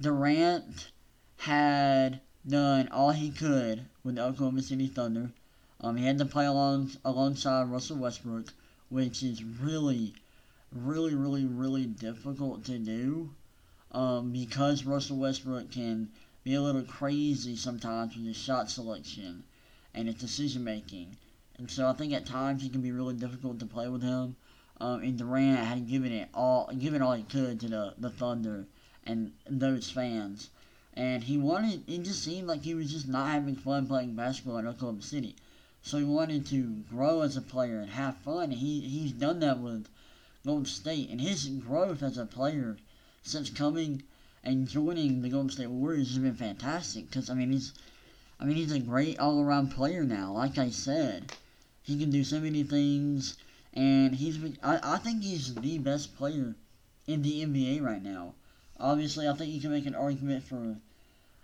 Durant 0.00 0.90
had 1.36 2.20
done 2.44 2.88
all 2.88 3.12
he 3.12 3.30
could 3.30 3.84
with 4.02 4.16
the 4.16 4.24
Oklahoma 4.24 4.62
City 4.62 4.88
Thunder. 4.88 5.30
Um, 5.80 5.96
he 5.96 6.04
had 6.04 6.18
to 6.18 6.24
play 6.24 6.46
along 6.46 6.90
alongside 7.04 7.70
Russell 7.70 7.98
Westbrook, 7.98 8.52
which 8.88 9.22
is 9.22 9.44
really, 9.44 10.14
really, 10.72 11.14
really, 11.14 11.46
really 11.46 11.86
difficult 11.86 12.64
to 12.64 12.76
do. 12.76 13.30
Um, 13.92 14.32
because 14.32 14.84
Russell 14.84 15.18
Westbrook 15.18 15.70
can 15.70 16.08
be 16.46 16.54
a 16.54 16.62
little 16.62 16.84
crazy 16.84 17.56
sometimes 17.56 18.14
with 18.14 18.24
his 18.24 18.36
shot 18.36 18.70
selection 18.70 19.42
and 19.92 20.06
his 20.06 20.14
decision 20.14 20.62
making. 20.62 21.16
And 21.58 21.68
so 21.68 21.88
I 21.88 21.92
think 21.92 22.12
at 22.12 22.24
times 22.24 22.64
it 22.64 22.70
can 22.70 22.82
be 22.82 22.92
really 22.92 23.16
difficult 23.16 23.58
to 23.58 23.66
play 23.66 23.88
with 23.88 24.02
him. 24.02 24.36
Um, 24.80 25.02
and 25.02 25.18
Durant 25.18 25.58
had 25.58 25.88
given 25.88 26.12
it 26.12 26.28
all, 26.32 26.70
given 26.78 27.02
all 27.02 27.14
he 27.14 27.24
could 27.24 27.58
to 27.58 27.68
the, 27.68 27.94
the 27.98 28.10
Thunder 28.10 28.64
and 29.04 29.32
those 29.50 29.90
fans. 29.90 30.50
And 30.94 31.24
he 31.24 31.36
wanted, 31.36 31.82
it 31.90 32.04
just 32.04 32.22
seemed 32.22 32.46
like 32.46 32.62
he 32.62 32.74
was 32.74 32.92
just 32.92 33.08
not 33.08 33.32
having 33.32 33.56
fun 33.56 33.88
playing 33.88 34.14
basketball 34.14 34.58
in 34.58 34.68
Oklahoma 34.68 35.02
City. 35.02 35.34
So 35.82 35.98
he 35.98 36.04
wanted 36.04 36.46
to 36.46 36.84
grow 36.88 37.22
as 37.22 37.36
a 37.36 37.42
player 37.42 37.80
and 37.80 37.90
have 37.90 38.18
fun. 38.18 38.52
And 38.52 38.60
he, 38.60 38.82
he's 38.82 39.10
done 39.10 39.40
that 39.40 39.58
with 39.58 39.88
Golden 40.44 40.64
State. 40.64 41.10
And 41.10 41.20
his 41.20 41.48
growth 41.48 42.04
as 42.04 42.16
a 42.16 42.24
player 42.24 42.76
since 43.24 43.50
coming 43.50 44.04
and 44.46 44.68
joining 44.68 45.22
the 45.22 45.28
Golden 45.28 45.50
State 45.50 45.68
Warriors 45.68 46.10
has 46.10 46.18
been 46.18 46.36
fantastic. 46.36 47.10
Because, 47.10 47.28
I 47.28 47.34
mean, 47.34 47.50
he's, 47.50 47.72
I 48.38 48.44
mean, 48.44 48.54
he's 48.54 48.70
a 48.70 48.78
great 48.78 49.18
all 49.18 49.40
around 49.42 49.72
player 49.72 50.04
now. 50.04 50.32
Like 50.32 50.56
I 50.56 50.70
said, 50.70 51.32
he 51.82 51.98
can 51.98 52.10
do 52.10 52.22
so 52.22 52.38
many 52.38 52.62
things, 52.62 53.36
and 53.74 54.14
he's. 54.14 54.38
I, 54.62 54.94
I 54.94 54.98
think 54.98 55.24
he's 55.24 55.52
the 55.52 55.78
best 55.78 56.16
player 56.16 56.54
in 57.08 57.22
the 57.22 57.44
NBA 57.44 57.82
right 57.82 58.02
now. 58.02 58.34
Obviously, 58.78 59.28
I 59.28 59.34
think 59.34 59.52
you 59.52 59.60
can 59.60 59.72
make 59.72 59.86
an 59.86 59.96
argument 59.96 60.44
for 60.44 60.76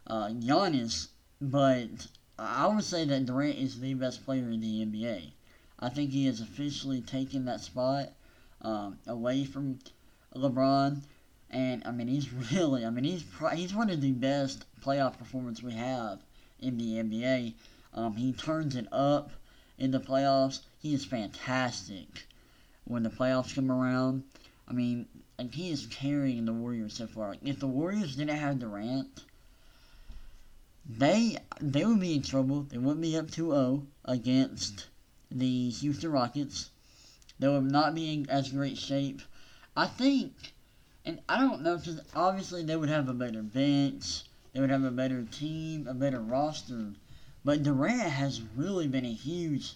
uh, 0.07 0.29
Giannis, 0.29 1.09
but 1.41 2.07
I 2.39 2.69
would 2.69 2.85
say 2.85 3.05
that 3.05 3.27
Durant 3.27 3.59
is 3.59 3.81
the 3.81 3.95
best 3.95 4.25
player 4.25 4.49
in 4.49 4.61
the 4.61 4.87
NBA. 4.87 5.33
I 5.81 5.89
think 5.89 6.13
he 6.13 6.27
has 6.27 6.41
officially 6.41 7.01
taken 7.01 7.47
that 7.47 7.63
spot 7.63 8.11
um, 8.61 8.99
away 9.09 9.45
from 9.45 9.81
LeBron, 10.37 11.03
and 11.53 11.83
I 11.85 11.93
mean 11.93 12.09
he's 12.09 12.33
really, 12.53 12.85
I 12.85 12.91
mean 12.91 13.05
he's 13.05 13.25
he's 13.55 13.75
one 13.75 13.91
of 13.91 14.01
the 14.01 14.13
best 14.13 14.65
playoff 14.83 15.19
performers 15.19 15.63
we 15.63 15.73
have 15.73 16.21
in 16.59 16.79
the 16.79 16.95
NBA. 16.95 17.55
Um, 17.95 18.17
he 18.17 18.33
turns 18.33 18.75
it 18.75 18.89
up 18.91 19.31
in 19.79 19.91
the 19.91 20.01
playoffs. 20.01 20.61
He 20.81 20.95
is 20.95 21.05
fantastic 21.05 22.27
when 22.85 23.03
the 23.03 23.11
playoffs 23.11 23.55
come 23.55 23.71
around. 23.71 24.25
I 24.67 24.73
mean, 24.73 25.07
like 25.39 25.55
he 25.55 25.71
is 25.71 25.87
carrying 25.87 26.45
the 26.45 26.53
Warriors 26.53 26.95
so 26.95 27.07
far. 27.07 27.31
Like, 27.31 27.41
if 27.45 27.61
the 27.61 27.67
Warriors 27.67 28.17
didn't 28.17 28.37
have 28.37 28.59
Durant, 28.59 29.25
they 30.89 31.37
they 31.61 31.85
would 31.85 32.01
be 32.01 32.15
in 32.15 32.23
trouble. 32.23 32.63
They 32.63 32.79
wouldn't 32.79 33.03
be 33.03 33.17
up 33.17 33.27
2-0 33.27 33.87
against 34.05 34.87
the 35.31 35.71
Houston 35.71 36.11
Rockets. 36.11 36.71
They 37.39 37.49
would 37.49 37.71
not 37.71 37.95
be 37.95 38.13
in 38.13 38.31
as 38.31 38.51
great 38.51 38.79
shape. 38.79 39.21
I 39.77 39.87
think, 39.87 40.52
and 41.05 41.21
I 41.29 41.39
don't 41.41 41.63
know, 41.63 41.77
because 41.77 42.01
obviously 42.15 42.63
they 42.63 42.77
would 42.77 42.89
have 42.89 43.09
a 43.09 43.15
better 43.15 43.43
bench. 43.43 44.23
They 44.53 44.61
would 44.61 44.71
have 44.71 44.85
a 44.85 44.91
better 44.91 45.25
team, 45.25 45.89
a 45.89 45.95
better 45.95 46.21
roster. 46.21 46.93
But 47.45 47.63
Durant 47.63 48.03
has 48.03 48.43
really 48.55 48.87
been 48.87 49.05
a 49.05 49.13
huge 49.13 49.75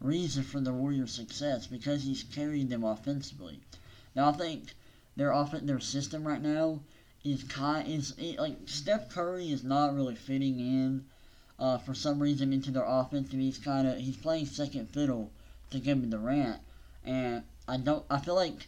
reason 0.00 0.44
for 0.44 0.60
the 0.60 0.72
Warriors' 0.72 1.12
success 1.12 1.66
because 1.66 2.04
he's 2.04 2.22
carried 2.22 2.68
them 2.68 2.84
offensively. 2.84 3.60
Now 4.14 4.28
I 4.28 4.32
think 4.32 4.74
their 5.16 5.32
off 5.32 5.50
their 5.50 5.80
system 5.80 6.26
right 6.26 6.40
now 6.40 6.80
is 7.24 7.42
kind 7.42 7.88
is 7.88 8.14
it, 8.18 8.38
like 8.38 8.56
Steph 8.66 9.10
Curry 9.10 9.50
is 9.50 9.64
not 9.64 9.94
really 9.94 10.14
fitting 10.14 10.60
in 10.60 11.04
uh, 11.58 11.78
for 11.78 11.94
some 11.94 12.20
reason 12.20 12.52
into 12.52 12.70
their 12.70 12.84
offense, 12.86 13.32
and 13.32 13.42
he's 13.42 13.58
kind 13.58 13.88
of 13.88 13.98
he's 13.98 14.16
playing 14.16 14.46
second 14.46 14.88
fiddle 14.90 15.32
to 15.70 15.80
Kevin 15.80 16.10
Durant, 16.10 16.60
and 17.04 17.42
I 17.66 17.78
don't 17.78 18.04
I 18.08 18.20
feel 18.20 18.36
like 18.36 18.66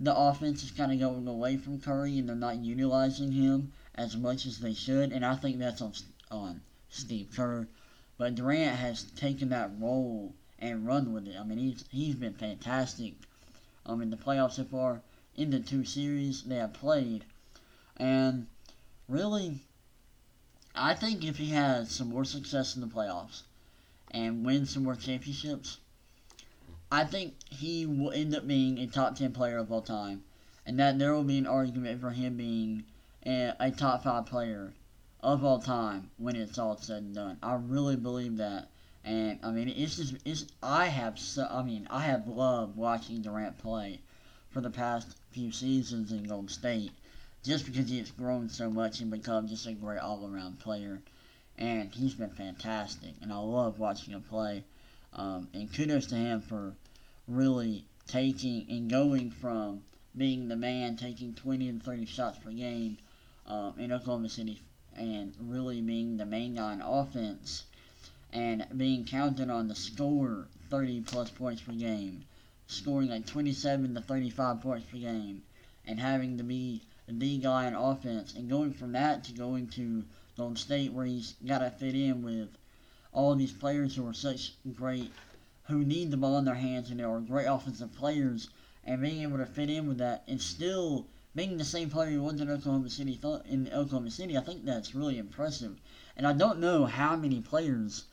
the 0.00 0.16
offense 0.16 0.62
is 0.62 0.70
kind 0.70 0.92
of 0.92 1.00
going 1.00 1.26
away 1.26 1.56
from 1.56 1.80
Curry, 1.80 2.18
and 2.18 2.28
they're 2.28 2.36
not 2.36 2.58
utilizing 2.58 3.32
him 3.32 3.72
as 3.96 4.16
much 4.16 4.46
as 4.46 4.58
they 4.58 4.72
should, 4.72 5.12
and 5.12 5.26
I 5.26 5.34
think 5.34 5.58
that's 5.58 5.82
on 5.82 5.92
on 6.30 6.60
Steve 6.88 7.30
Kerr. 7.34 7.66
But 8.16 8.36
Durant 8.36 8.76
has 8.76 9.02
taken 9.02 9.48
that 9.48 9.72
role 9.80 10.34
and 10.58 10.86
run 10.86 11.12
with 11.12 11.26
it. 11.26 11.36
I 11.36 11.42
mean, 11.42 11.58
he's 11.58 11.84
he's 11.90 12.14
been 12.14 12.34
fantastic 12.34 13.14
um, 13.86 14.00
in 14.00 14.10
the 14.10 14.16
playoffs 14.16 14.52
so 14.52 14.64
far. 14.64 15.02
In 15.34 15.50
the 15.50 15.60
two 15.60 15.84
series 15.84 16.42
they 16.42 16.56
have 16.56 16.74
played, 16.74 17.24
and 17.96 18.46
really, 19.08 19.64
I 20.74 20.94
think 20.94 21.24
if 21.24 21.38
he 21.38 21.50
has 21.50 21.90
some 21.90 22.10
more 22.10 22.24
success 22.24 22.76
in 22.76 22.82
the 22.82 22.86
playoffs 22.86 23.42
and 24.12 24.46
wins 24.46 24.72
some 24.72 24.84
more 24.84 24.96
championships, 24.96 25.78
I 26.90 27.04
think 27.04 27.34
he 27.50 27.84
will 27.84 28.12
end 28.12 28.34
up 28.34 28.46
being 28.46 28.78
a 28.78 28.86
top 28.86 29.16
ten 29.16 29.32
player 29.32 29.58
of 29.58 29.70
all 29.70 29.82
time, 29.82 30.24
and 30.64 30.78
that 30.78 30.98
there 30.98 31.12
will 31.12 31.24
be 31.24 31.36
an 31.36 31.46
argument 31.46 32.00
for 32.00 32.10
him 32.10 32.36
being 32.36 32.84
a, 33.26 33.54
a 33.60 33.70
top 33.70 34.04
five 34.04 34.24
player 34.26 34.72
of 35.20 35.44
all 35.44 35.58
time 35.58 36.10
when 36.16 36.34
it's 36.34 36.58
all 36.58 36.78
said 36.78 37.02
and 37.02 37.14
done. 37.14 37.38
I 37.42 37.54
really 37.54 37.96
believe 37.96 38.38
that. 38.38 38.68
And 39.04 39.38
I 39.42 39.50
mean, 39.50 39.68
it's 39.68 39.96
just 39.96 40.16
it's 40.24 40.46
I 40.62 40.86
have 40.86 41.18
so 41.18 41.46
I 41.50 41.62
mean 41.62 41.86
I 41.90 42.00
have 42.00 42.26
loved 42.26 42.76
watching 42.76 43.20
Durant 43.20 43.58
play 43.58 44.00
for 44.50 44.60
the 44.62 44.70
past 44.70 45.16
few 45.30 45.52
seasons 45.52 46.10
in 46.10 46.24
Golden 46.24 46.48
State, 46.48 46.92
just 47.42 47.66
because 47.66 47.90
he 47.90 47.98
has 47.98 48.10
grown 48.10 48.48
so 48.48 48.70
much 48.70 49.00
and 49.00 49.10
become 49.10 49.46
just 49.46 49.66
a 49.66 49.72
great 49.72 50.00
all-around 50.00 50.58
player, 50.58 51.02
and 51.58 51.92
he's 51.92 52.14
been 52.14 52.30
fantastic. 52.30 53.12
And 53.20 53.30
I 53.30 53.38
love 53.38 53.78
watching 53.78 54.14
him 54.14 54.22
play. 54.22 54.64
Um, 55.12 55.48
and 55.52 55.72
kudos 55.72 56.06
to 56.06 56.14
him 56.14 56.40
for 56.40 56.74
really 57.26 57.84
taking 58.06 58.66
and 58.68 58.90
going 58.90 59.30
from 59.30 59.82
being 60.16 60.48
the 60.48 60.56
man 60.56 60.96
taking 60.96 61.34
20 61.34 61.68
and 61.68 61.82
30 61.82 62.06
shots 62.06 62.38
per 62.38 62.50
game 62.50 62.98
um, 63.46 63.74
in 63.78 63.92
Oklahoma 63.92 64.28
City 64.28 64.60
and 64.96 65.34
really 65.40 65.80
being 65.80 66.16
the 66.16 66.26
main 66.26 66.54
guy 66.54 66.72
on 66.72 66.82
offense 66.82 67.64
and 68.32 68.66
being 68.76 69.04
counted 69.04 69.48
on 69.50 69.68
to 69.68 69.74
score 69.74 70.48
30 70.70 71.00
plus 71.02 71.30
points 71.30 71.62
per 71.62 71.72
game, 71.72 72.24
scoring 72.66 73.08
like 73.08 73.26
27 73.26 73.94
to 73.94 74.00
35 74.00 74.60
points 74.60 74.86
per 74.90 74.98
game, 74.98 75.42
and 75.86 75.98
having 75.98 76.36
to 76.36 76.44
be 76.44 76.82
the 77.06 77.38
guy 77.38 77.66
on 77.66 77.74
offense, 77.74 78.34
and 78.34 78.50
going 78.50 78.72
from 78.72 78.92
that 78.92 79.24
to 79.24 79.32
going 79.32 79.66
to 79.68 80.04
Golden 80.36 80.56
State 80.56 80.92
where 80.92 81.06
he's 81.06 81.34
got 81.46 81.60
to 81.60 81.70
fit 81.70 81.94
in 81.94 82.22
with 82.22 82.48
all 83.12 83.34
these 83.34 83.52
players 83.52 83.96
who 83.96 84.06
are 84.06 84.14
such 84.14 84.52
great, 84.74 85.12
who 85.64 85.84
need 85.84 86.10
the 86.10 86.16
ball 86.16 86.38
in 86.38 86.44
their 86.44 86.54
hands 86.54 86.90
and 86.90 87.00
they 87.00 87.04
are 87.04 87.20
great 87.20 87.46
offensive 87.46 87.94
players, 87.94 88.48
and 88.84 89.02
being 89.02 89.22
able 89.22 89.38
to 89.38 89.46
fit 89.46 89.70
in 89.70 89.86
with 89.86 89.98
that 89.98 90.22
and 90.26 90.40
still 90.40 91.06
being 91.34 91.56
the 91.56 91.64
same 91.64 91.90
player 91.90 92.10
he 92.10 92.18
was 92.18 92.40
in 92.40 92.50
Oklahoma 92.50 92.90
City 92.90 93.20
in 93.48 93.68
Oklahoma 93.72 94.10
City, 94.10 94.36
I 94.36 94.40
think 94.40 94.64
that's 94.64 94.94
really 94.94 95.18
impressive. 95.18 95.78
And 96.16 96.26
I 96.26 96.32
don't 96.32 96.58
know 96.58 96.84
how 96.84 97.16
many 97.16 97.40
players 97.40 98.06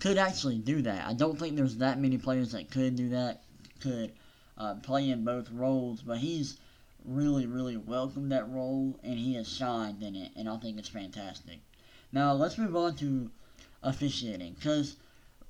could 0.00 0.18
actually 0.18 0.58
do 0.58 0.82
that. 0.82 1.06
I 1.06 1.14
don't 1.14 1.38
think 1.38 1.56
there's 1.56 1.76
that 1.76 1.98
many 1.98 2.18
players 2.18 2.52
that 2.52 2.70
could 2.70 2.96
do 2.96 3.08
that, 3.10 3.42
could 3.80 4.12
uh, 4.56 4.74
play 4.74 5.08
in 5.08 5.24
both 5.24 5.50
roles. 5.50 6.02
But 6.02 6.18
he's 6.18 6.58
really, 7.04 7.46
really 7.46 7.76
welcomed 7.76 8.32
that 8.32 8.48
role, 8.50 8.98
and 9.02 9.18
he 9.18 9.34
has 9.34 9.48
shined 9.48 10.02
in 10.02 10.14
it, 10.14 10.32
and 10.36 10.48
I 10.48 10.56
think 10.58 10.78
it's 10.78 10.88
fantastic. 10.88 11.60
Now 12.12 12.32
let's 12.32 12.58
move 12.58 12.76
on 12.76 12.96
to 12.96 13.30
officiating, 13.82 14.54
because 14.54 14.96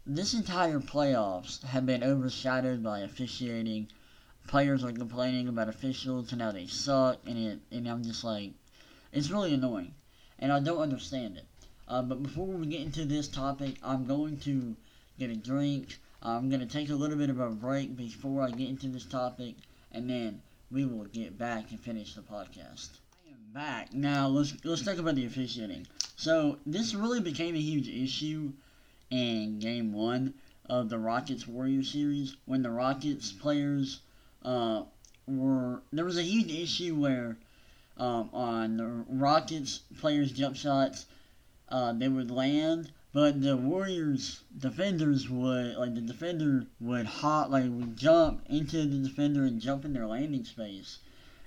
this 0.06 0.34
entire 0.34 0.80
playoffs 0.80 1.62
have 1.64 1.86
been 1.86 2.02
overshadowed 2.02 2.82
by 2.82 3.00
officiating 3.00 3.88
players 4.48 4.82
are 4.82 4.92
complaining 4.92 5.46
about 5.46 5.68
officials 5.68 6.32
and 6.32 6.42
how 6.42 6.50
they 6.50 6.66
suck, 6.66 7.18
and 7.26 7.38
it, 7.38 7.60
and 7.70 7.86
I'm 7.86 8.02
just 8.02 8.24
like, 8.24 8.52
it's 9.12 9.30
really 9.30 9.54
annoying, 9.54 9.94
and 10.38 10.50
I 10.50 10.58
don't 10.58 10.80
understand 10.80 11.36
it. 11.36 11.44
Uh, 11.86 12.02
but 12.02 12.22
before 12.22 12.46
we 12.46 12.66
get 12.66 12.80
into 12.80 13.04
this 13.04 13.28
topic, 13.28 13.76
I'm 13.82 14.06
going 14.06 14.38
to 14.38 14.74
get 15.18 15.30
a 15.30 15.36
drink. 15.36 15.98
I'm 16.22 16.48
going 16.48 16.60
to 16.60 16.66
take 16.66 16.90
a 16.90 16.94
little 16.94 17.16
bit 17.16 17.30
of 17.30 17.38
a 17.38 17.50
break 17.50 17.96
before 17.96 18.42
I 18.42 18.50
get 18.50 18.68
into 18.68 18.88
this 18.88 19.04
topic, 19.04 19.54
and 19.92 20.08
then 20.08 20.42
we 20.70 20.84
will 20.84 21.04
get 21.04 21.38
back 21.38 21.70
and 21.70 21.80
finish 21.80 22.14
the 22.14 22.22
podcast. 22.22 22.88
I 23.26 23.30
am 23.30 23.52
back 23.54 23.92
now. 23.92 24.28
Let's 24.28 24.54
let's 24.64 24.82
talk 24.82 24.98
about 24.98 25.14
the 25.14 25.26
officiating. 25.26 25.86
So 26.20 26.58
this 26.66 26.96
really 26.96 27.20
became 27.20 27.54
a 27.54 27.60
huge 27.60 27.88
issue 27.88 28.52
in 29.08 29.60
Game 29.60 29.92
One 29.92 30.34
of 30.68 30.88
the 30.88 30.98
Rockets 30.98 31.46
Warriors 31.46 31.92
series 31.92 32.34
when 32.44 32.62
the 32.62 32.72
Rockets 32.72 33.30
players 33.30 34.00
uh, 34.42 34.82
were 35.28 35.80
there 35.92 36.04
was 36.04 36.18
a 36.18 36.24
huge 36.24 36.50
issue 36.50 36.96
where 36.96 37.38
um, 37.98 38.30
on 38.32 38.78
the 38.78 39.04
Rockets 39.08 39.82
players' 40.00 40.32
jump 40.32 40.56
shots 40.56 41.06
uh, 41.68 41.92
they 41.92 42.08
would 42.08 42.32
land, 42.32 42.90
but 43.12 43.40
the 43.40 43.56
Warriors 43.56 44.42
defenders 44.58 45.30
would 45.30 45.76
like 45.76 45.94
the 45.94 46.00
defender 46.00 46.66
would 46.80 47.06
hop 47.06 47.50
like 47.50 47.66
would 47.70 47.96
jump 47.96 48.44
into 48.50 48.84
the 48.86 49.08
defender 49.08 49.44
and 49.44 49.60
jump 49.60 49.84
in 49.84 49.92
their 49.92 50.08
landing 50.08 50.44
space, 50.44 50.98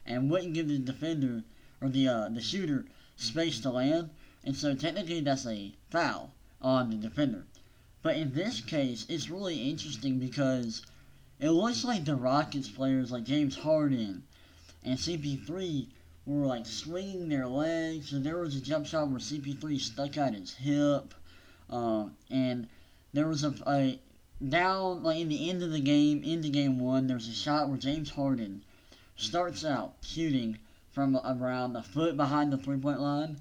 and 0.05 0.31
wouldn't 0.31 0.53
give 0.53 0.69
the 0.69 0.79
defender 0.79 1.43
or 1.81 1.89
the 1.89 2.07
uh, 2.07 2.29
the 2.29 2.41
shooter 2.41 2.85
space 3.17 3.59
to 3.59 3.69
land, 3.69 4.09
and 4.43 4.55
so 4.55 4.73
technically 4.73 5.21
that's 5.21 5.45
a 5.45 5.73
foul 5.89 6.33
on 6.61 6.89
the 6.89 6.95
defender. 6.95 7.45
But 8.01 8.17
in 8.17 8.33
this 8.33 8.61
case, 8.61 9.05
it's 9.09 9.29
really 9.29 9.69
interesting 9.69 10.17
because 10.17 10.81
it 11.39 11.51
looks 11.51 11.83
like 11.83 12.05
the 12.05 12.15
Rockets 12.15 12.69
players 12.69 13.11
like 13.11 13.23
James 13.23 13.55
Harden 13.55 14.23
and 14.83 14.97
CP3 14.97 15.87
were 16.25 16.45
like 16.45 16.65
swinging 16.65 17.29
their 17.29 17.47
legs, 17.47 18.13
and 18.13 18.23
there 18.23 18.39
was 18.39 18.55
a 18.55 18.61
jump 18.61 18.85
shot 18.85 19.09
where 19.09 19.19
CP3 19.19 19.79
stuck 19.79 20.17
out 20.17 20.33
his 20.33 20.53
hip, 20.53 21.13
um, 21.69 22.15
and 22.29 22.67
there 23.13 23.27
was 23.27 23.43
a, 23.43 23.53
a 23.67 23.99
down 24.47 25.03
like 25.03 25.19
in 25.19 25.29
the 25.29 25.49
end 25.49 25.61
of 25.61 25.71
the 25.71 25.79
game, 25.79 26.23
into 26.23 26.49
game 26.49 26.79
one, 26.79 27.07
there's 27.07 27.27
a 27.27 27.33
shot 27.33 27.69
where 27.69 27.77
James 27.77 28.09
Harden 28.09 28.63
starts 29.15 29.63
out 29.63 29.93
shooting 30.01 30.57
from 30.91 31.15
around 31.23 31.75
a 31.75 31.83
foot 31.83 32.17
behind 32.17 32.51
the 32.51 32.57
three 32.57 32.77
point 32.77 32.99
line. 32.99 33.39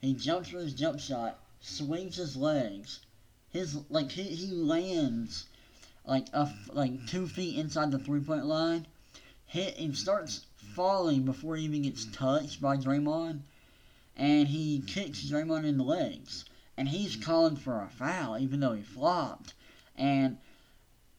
He 0.00 0.14
jumps 0.14 0.50
for 0.50 0.58
his 0.58 0.74
jump 0.74 1.00
shot, 1.00 1.40
swings 1.60 2.16
his 2.16 2.36
legs, 2.36 3.00
his 3.50 3.78
like 3.90 4.12
he, 4.12 4.22
he 4.22 4.52
lands 4.52 5.46
like 6.04 6.28
a, 6.32 6.54
like 6.72 7.06
two 7.06 7.26
feet 7.26 7.58
inside 7.58 7.90
the 7.90 7.98
three 7.98 8.20
point 8.20 8.46
line, 8.46 8.86
hit 9.46 9.76
and 9.76 9.98
starts 9.98 10.46
falling 10.56 11.24
before 11.24 11.56
he 11.56 11.64
even 11.64 11.82
gets 11.82 12.04
touched 12.12 12.60
by 12.60 12.76
Draymond, 12.76 13.40
and 14.16 14.46
he 14.46 14.80
kicks 14.86 15.24
Draymond 15.24 15.64
in 15.64 15.78
the 15.78 15.84
legs, 15.84 16.44
and 16.76 16.88
he's 16.88 17.16
calling 17.16 17.56
for 17.56 17.82
a 17.82 17.88
foul 17.88 18.38
even 18.38 18.60
though 18.60 18.74
he 18.74 18.82
flopped, 18.82 19.54
and 19.96 20.38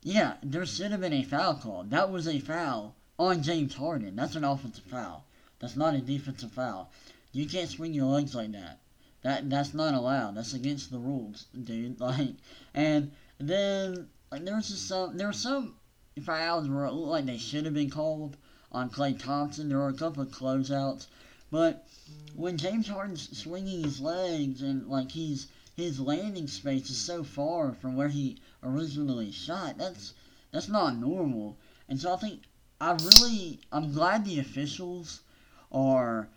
yeah, 0.01 0.37
there 0.41 0.65
should 0.65 0.91
have 0.91 1.01
been 1.01 1.11
a 1.11 1.23
foul 1.23 1.55
call. 1.55 1.83
That 1.83 2.09
was 2.09 2.29
a 2.29 2.39
foul 2.39 2.95
on 3.17 3.43
James 3.43 3.75
Harden. 3.75 4.15
That's 4.15 4.35
an 4.35 4.45
offensive 4.45 4.85
foul. 4.85 5.25
That's 5.59 5.75
not 5.75 5.95
a 5.95 5.99
defensive 5.99 6.53
foul. 6.53 6.89
You 7.31 7.47
can't 7.47 7.69
swing 7.69 7.93
your 7.93 8.07
legs 8.07 8.33
like 8.33 8.51
that. 8.53 8.79
That 9.21 9.49
that's 9.49 9.73
not 9.73 9.93
allowed. 9.93 10.35
That's 10.35 10.53
against 10.53 10.91
the 10.91 10.97
rules, 10.97 11.45
dude. 11.63 11.99
Like, 11.99 12.35
and 12.73 13.11
then 13.37 14.09
like 14.31 14.45
there 14.45 14.55
was 14.55 14.69
just 14.69 14.87
some 14.87 15.17
there 15.17 15.27
were 15.27 15.33
some 15.33 15.75
fouls 16.23 16.67
where 16.67 16.85
it 16.85 16.93
looked 16.93 17.11
like 17.11 17.25
they 17.25 17.37
should 17.37 17.65
have 17.65 17.73
been 17.73 17.89
called 17.89 18.37
on 18.71 18.89
Klay 18.89 19.19
Thompson. 19.19 19.69
There 19.69 19.77
were 19.77 19.89
a 19.89 19.93
couple 19.93 20.23
of 20.23 20.29
closeouts, 20.29 21.07
but 21.51 21.87
when 22.35 22.57
James 22.57 22.87
Harden's 22.87 23.37
swinging 23.37 23.83
his 23.83 23.99
legs 23.99 24.61
and 24.61 24.87
like 24.87 25.11
he's 25.11 25.47
his 25.75 25.99
landing 25.99 26.47
space 26.47 26.89
is 26.89 26.97
so 26.97 27.23
far 27.23 27.73
from 27.73 27.95
where 27.95 28.09
he 28.09 28.37
originally 28.63 29.31
shot, 29.31 29.77
that's 29.77 30.13
that's 30.51 30.67
not 30.67 30.97
normal. 30.97 31.57
And 31.87 31.99
so 31.99 32.13
I 32.13 32.17
think 32.17 32.43
I 32.81 32.93
really 32.93 33.59
I'm 33.71 33.93
glad 33.93 34.25
the 34.25 34.39
officials 34.39 35.21
are 35.71 36.29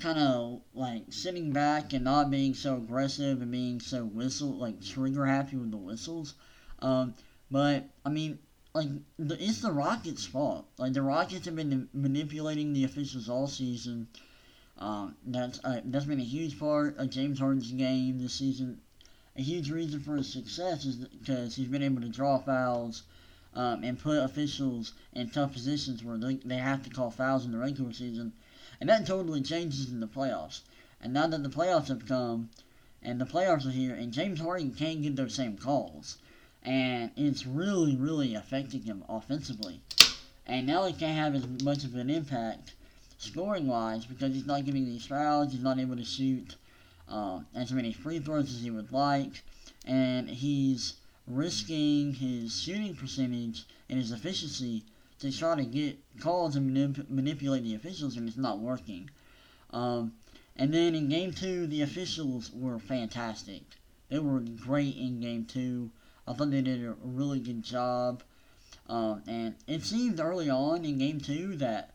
kind 0.00 0.18
of 0.18 0.60
like 0.74 1.04
sitting 1.10 1.52
back 1.52 1.92
and 1.92 2.04
not 2.04 2.30
being 2.30 2.54
so 2.54 2.76
aggressive 2.76 3.40
and 3.40 3.50
being 3.50 3.80
so 3.80 4.04
whistle 4.04 4.54
like 4.56 4.82
trigger 4.82 5.24
happy 5.24 5.56
with 5.56 5.70
the 5.70 5.76
whistles. 5.76 6.34
Um, 6.80 7.14
but 7.50 7.88
I 8.04 8.10
mean, 8.10 8.38
like 8.74 8.88
the, 9.18 9.42
it's 9.42 9.62
the 9.62 9.72
Rockets' 9.72 10.26
fault. 10.26 10.66
Like 10.76 10.92
the 10.92 11.02
Rockets 11.02 11.46
have 11.46 11.56
been 11.56 11.88
manipulating 11.94 12.72
the 12.72 12.84
officials 12.84 13.28
all 13.28 13.46
season. 13.46 14.08
Um, 14.78 15.16
that's 15.26 15.64
uh, 15.64 15.80
that's 15.84 16.04
been 16.04 16.20
a 16.20 16.24
huge 16.24 16.58
part 16.58 16.98
of 16.98 17.08
James 17.08 17.38
Harden's 17.38 17.72
game 17.72 18.18
this 18.18 18.34
season. 18.34 18.80
A 19.36 19.42
huge 19.42 19.70
reason 19.70 20.00
for 20.00 20.16
his 20.16 20.30
success 20.30 20.84
is 20.84 20.96
because 20.96 21.54
he's 21.56 21.68
been 21.68 21.82
able 21.82 22.02
to 22.02 22.08
draw 22.08 22.38
fouls 22.38 23.02
um, 23.54 23.84
and 23.84 23.98
put 23.98 24.22
officials 24.22 24.92
in 25.14 25.30
tough 25.30 25.52
positions 25.52 26.04
where 26.04 26.18
they, 26.18 26.34
they 26.36 26.56
have 26.56 26.82
to 26.82 26.90
call 26.90 27.10
fouls 27.10 27.46
in 27.46 27.52
the 27.52 27.58
regular 27.58 27.92
season. 27.92 28.32
And 28.80 28.88
that 28.88 29.06
totally 29.06 29.42
changes 29.42 29.90
in 29.90 30.00
the 30.00 30.06
playoffs. 30.06 30.60
And 31.00 31.12
now 31.12 31.26
that 31.26 31.42
the 31.42 31.48
playoffs 31.48 31.88
have 31.88 32.06
come 32.06 32.50
and 33.02 33.20
the 33.20 33.24
playoffs 33.24 33.66
are 33.66 33.70
here, 33.70 33.94
and 33.94 34.12
James 34.12 34.40
Harden 34.40 34.72
can't 34.72 35.02
get 35.02 35.16
those 35.16 35.34
same 35.34 35.56
calls 35.56 36.18
and 36.66 37.12
it's 37.16 37.46
really, 37.46 37.96
really 37.96 38.34
affecting 38.34 38.82
him 38.82 39.04
offensively. 39.08 39.80
And 40.46 40.66
now 40.66 40.84
he 40.86 40.92
can't 40.92 41.16
have 41.16 41.34
as 41.34 41.46
much 41.62 41.84
of 41.84 41.94
an 41.94 42.10
impact 42.10 42.74
scoring 43.18 43.68
wise 43.68 44.04
because 44.04 44.34
he's 44.34 44.46
not 44.46 44.64
getting 44.64 44.84
these 44.84 45.06
fouls, 45.06 45.52
he's 45.52 45.62
not 45.62 45.78
able 45.78 45.96
to 45.96 46.04
shoot 46.04 46.56
uh, 47.08 47.40
as 47.54 47.72
many 47.72 47.92
free 47.92 48.18
throws 48.18 48.52
as 48.52 48.62
he 48.62 48.70
would 48.70 48.92
like, 48.92 49.42
and 49.86 50.28
he's 50.28 50.94
risking 51.28 52.12
his 52.14 52.60
shooting 52.60 52.94
percentage 52.94 53.64
and 53.88 53.98
his 53.98 54.10
efficiency 54.10 54.84
to 55.20 55.36
try 55.36 55.56
to 55.56 55.64
get 55.64 55.98
calls 56.20 56.56
and 56.56 56.70
manip- 56.70 57.08
manipulate 57.10 57.62
the 57.62 57.74
officials, 57.74 58.16
and 58.16 58.28
it's 58.28 58.36
not 58.36 58.58
working. 58.58 59.10
Um, 59.70 60.12
and 60.56 60.72
then 60.72 60.94
in 60.94 61.08
game 61.08 61.32
two, 61.32 61.66
the 61.66 61.82
officials 61.82 62.50
were 62.52 62.78
fantastic. 62.78 63.62
They 64.08 64.18
were 64.18 64.40
great 64.40 64.96
in 64.96 65.20
game 65.20 65.44
two. 65.44 65.90
I 66.26 66.32
thought 66.32 66.50
they 66.50 66.62
did 66.62 66.84
a 66.84 66.94
really 67.02 67.40
good 67.40 67.62
job. 67.62 68.22
Um, 68.88 69.22
and 69.26 69.54
it 69.66 69.82
seemed 69.82 70.20
early 70.20 70.48
on 70.48 70.84
in 70.84 70.98
game 70.98 71.20
two 71.20 71.56
that, 71.56 71.94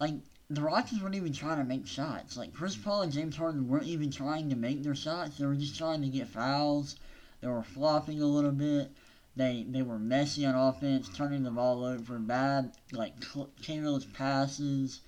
like, 0.00 0.14
the 0.50 0.62
Rockets 0.62 1.00
weren't 1.00 1.14
even 1.14 1.32
trying 1.32 1.58
to 1.58 1.64
make 1.64 1.86
shots. 1.86 2.36
Like, 2.36 2.52
Chris 2.52 2.76
Paul 2.76 3.02
and 3.02 3.12
James 3.12 3.36
Harden 3.36 3.68
weren't 3.68 3.86
even 3.86 4.10
trying 4.10 4.50
to 4.50 4.56
make 4.56 4.82
their 4.82 4.94
shots. 4.94 5.38
They 5.38 5.46
were 5.46 5.54
just 5.54 5.76
trying 5.76 6.02
to 6.02 6.08
get 6.08 6.28
fouls. 6.28 6.96
They 7.40 7.48
were 7.48 7.62
flopping 7.62 8.22
a 8.22 8.26
little 8.26 8.52
bit. 8.52 8.90
They 9.36 9.66
they 9.68 9.82
were 9.82 9.98
messy 9.98 10.46
on 10.46 10.54
offense, 10.54 11.08
turning 11.14 11.42
the 11.42 11.50
ball 11.50 11.84
over, 11.84 12.18
bad, 12.18 12.72
like, 12.92 13.14
careless 13.62 14.06
passes. 14.06 15.00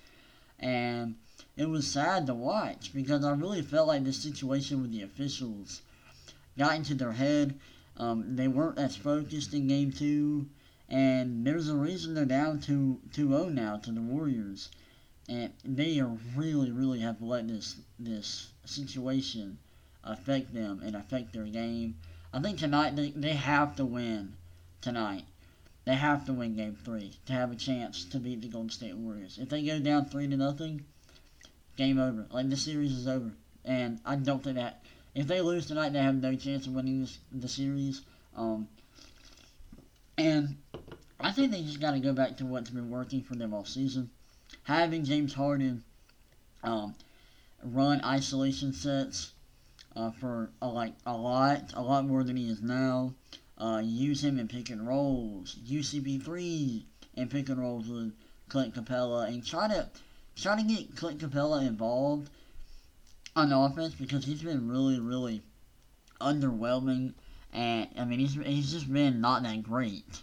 And 0.59 1.15
it 1.57 1.67
was 1.67 1.87
sad 1.87 2.27
to 2.27 2.33
watch 2.33 2.93
because 2.93 3.25
I 3.25 3.31
really 3.31 3.61
felt 3.61 3.87
like 3.87 4.03
the 4.03 4.13
situation 4.13 4.81
with 4.81 4.91
the 4.91 5.01
officials 5.01 5.81
got 6.57 6.75
into 6.75 6.93
their 6.93 7.13
head 7.13 7.59
um, 7.99 8.37
they 8.37 8.47
weren't 8.47 8.79
as 8.79 8.95
focused 8.95 9.53
in 9.53 9.67
game 9.67 9.91
two, 9.91 10.47
and 10.87 11.45
there's 11.45 11.67
a 11.67 11.75
reason 11.75 12.13
they're 12.13 12.25
down 12.25 12.61
2 12.61 13.01
0 13.13 13.49
now 13.49 13.75
to 13.75 13.91
the 13.91 14.01
Warriors. 14.01 14.69
And 15.27 15.51
they 15.63 16.01
really, 16.35 16.71
really 16.71 17.01
have 17.01 17.21
let 17.21 17.47
this 17.47 17.75
this 17.99 18.51
situation 18.65 19.59
affect 20.03 20.53
them 20.53 20.81
and 20.83 20.95
affect 20.95 21.33
their 21.33 21.43
game. 21.43 21.97
I 22.31 22.39
think 22.39 22.59
tonight 22.59 22.95
they, 22.95 23.11
they 23.11 23.33
have 23.33 23.75
to 23.77 23.85
win 23.85 24.33
tonight. 24.81 25.25
They 25.85 25.95
have 25.95 26.25
to 26.25 26.33
win 26.33 26.55
game 26.55 26.77
three 26.83 27.13
to 27.25 27.33
have 27.33 27.51
a 27.51 27.55
chance 27.55 28.05
to 28.05 28.19
beat 28.19 28.41
the 28.41 28.47
Golden 28.47 28.69
State 28.69 28.95
Warriors. 28.95 29.39
If 29.41 29.49
they 29.49 29.63
go 29.65 29.79
down 29.79 30.05
three 30.05 30.27
to 30.27 30.37
nothing, 30.37 30.85
game 31.77 31.97
over. 31.97 32.27
Like 32.29 32.49
the 32.49 32.57
series 32.57 32.91
is 32.91 33.07
over. 33.07 33.31
And 33.65 33.99
I 34.05 34.15
don't 34.15 34.43
think 34.43 34.57
that 34.57 34.83
if 35.15 35.27
they 35.27 35.41
lose 35.41 35.65
tonight, 35.65 35.93
they 35.93 36.01
have 36.01 36.21
no 36.21 36.35
chance 36.35 36.67
of 36.67 36.73
winning 36.73 37.01
this, 37.01 37.17
the 37.31 37.47
series. 37.47 38.03
Um, 38.35 38.67
and 40.17 40.57
I 41.19 41.31
think 41.31 41.51
they 41.51 41.63
just 41.63 41.81
got 41.81 41.91
to 41.91 41.99
go 41.99 42.13
back 42.13 42.37
to 42.37 42.45
what's 42.45 42.69
been 42.69 42.89
working 42.89 43.23
for 43.23 43.35
them 43.35 43.53
all 43.53 43.65
season. 43.65 44.11
Having 44.63 45.05
James 45.05 45.33
Harden 45.33 45.83
um, 46.63 46.93
run 47.63 48.03
isolation 48.03 48.73
sets 48.73 49.31
uh, 49.95 50.11
for 50.11 50.51
a, 50.61 50.67
like 50.67 50.93
a 51.05 51.15
lot, 51.15 51.73
a 51.73 51.81
lot 51.81 52.05
more 52.05 52.23
than 52.23 52.37
he 52.37 52.49
is 52.49 52.61
now. 52.61 53.13
Uh, 53.57 53.81
use 53.83 54.23
him 54.23 54.39
in 54.39 54.47
pick 54.47 54.69
and 54.69 54.87
rolls. 54.87 55.57
UCP3 55.67 56.83
in 57.15 57.27
pick 57.27 57.49
and 57.49 57.59
rolls 57.59 57.87
with 57.87 58.13
Clint 58.47 58.73
Capela, 58.73 59.27
and 59.27 59.45
try 59.45 59.67
to 59.67 59.89
try 60.35 60.55
to 60.55 60.63
get 60.63 60.95
Clint 60.95 61.19
Capela 61.19 61.67
involved 61.67 62.29
on 63.35 63.51
offense 63.51 63.93
because 63.93 64.25
he's 64.25 64.41
been 64.41 64.69
really, 64.69 64.99
really 64.99 65.41
underwhelming. 66.21 67.13
And 67.51 67.89
I 67.97 68.05
mean, 68.05 68.19
he's 68.19 68.35
he's 68.35 68.71
just 68.71 68.91
been 68.91 69.21
not 69.21 69.43
that 69.43 69.63
great. 69.63 70.21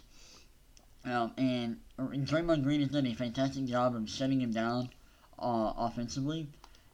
Um, 1.05 1.31
and, 1.37 1.77
and 1.97 2.27
Draymond 2.27 2.63
Green 2.63 2.81
has 2.81 2.89
done 2.89 3.05
a 3.05 3.13
fantastic 3.13 3.65
job 3.65 3.95
of 3.95 4.09
shutting 4.09 4.41
him 4.41 4.51
down 4.51 4.89
uh, 5.39 5.71
offensively, 5.77 6.47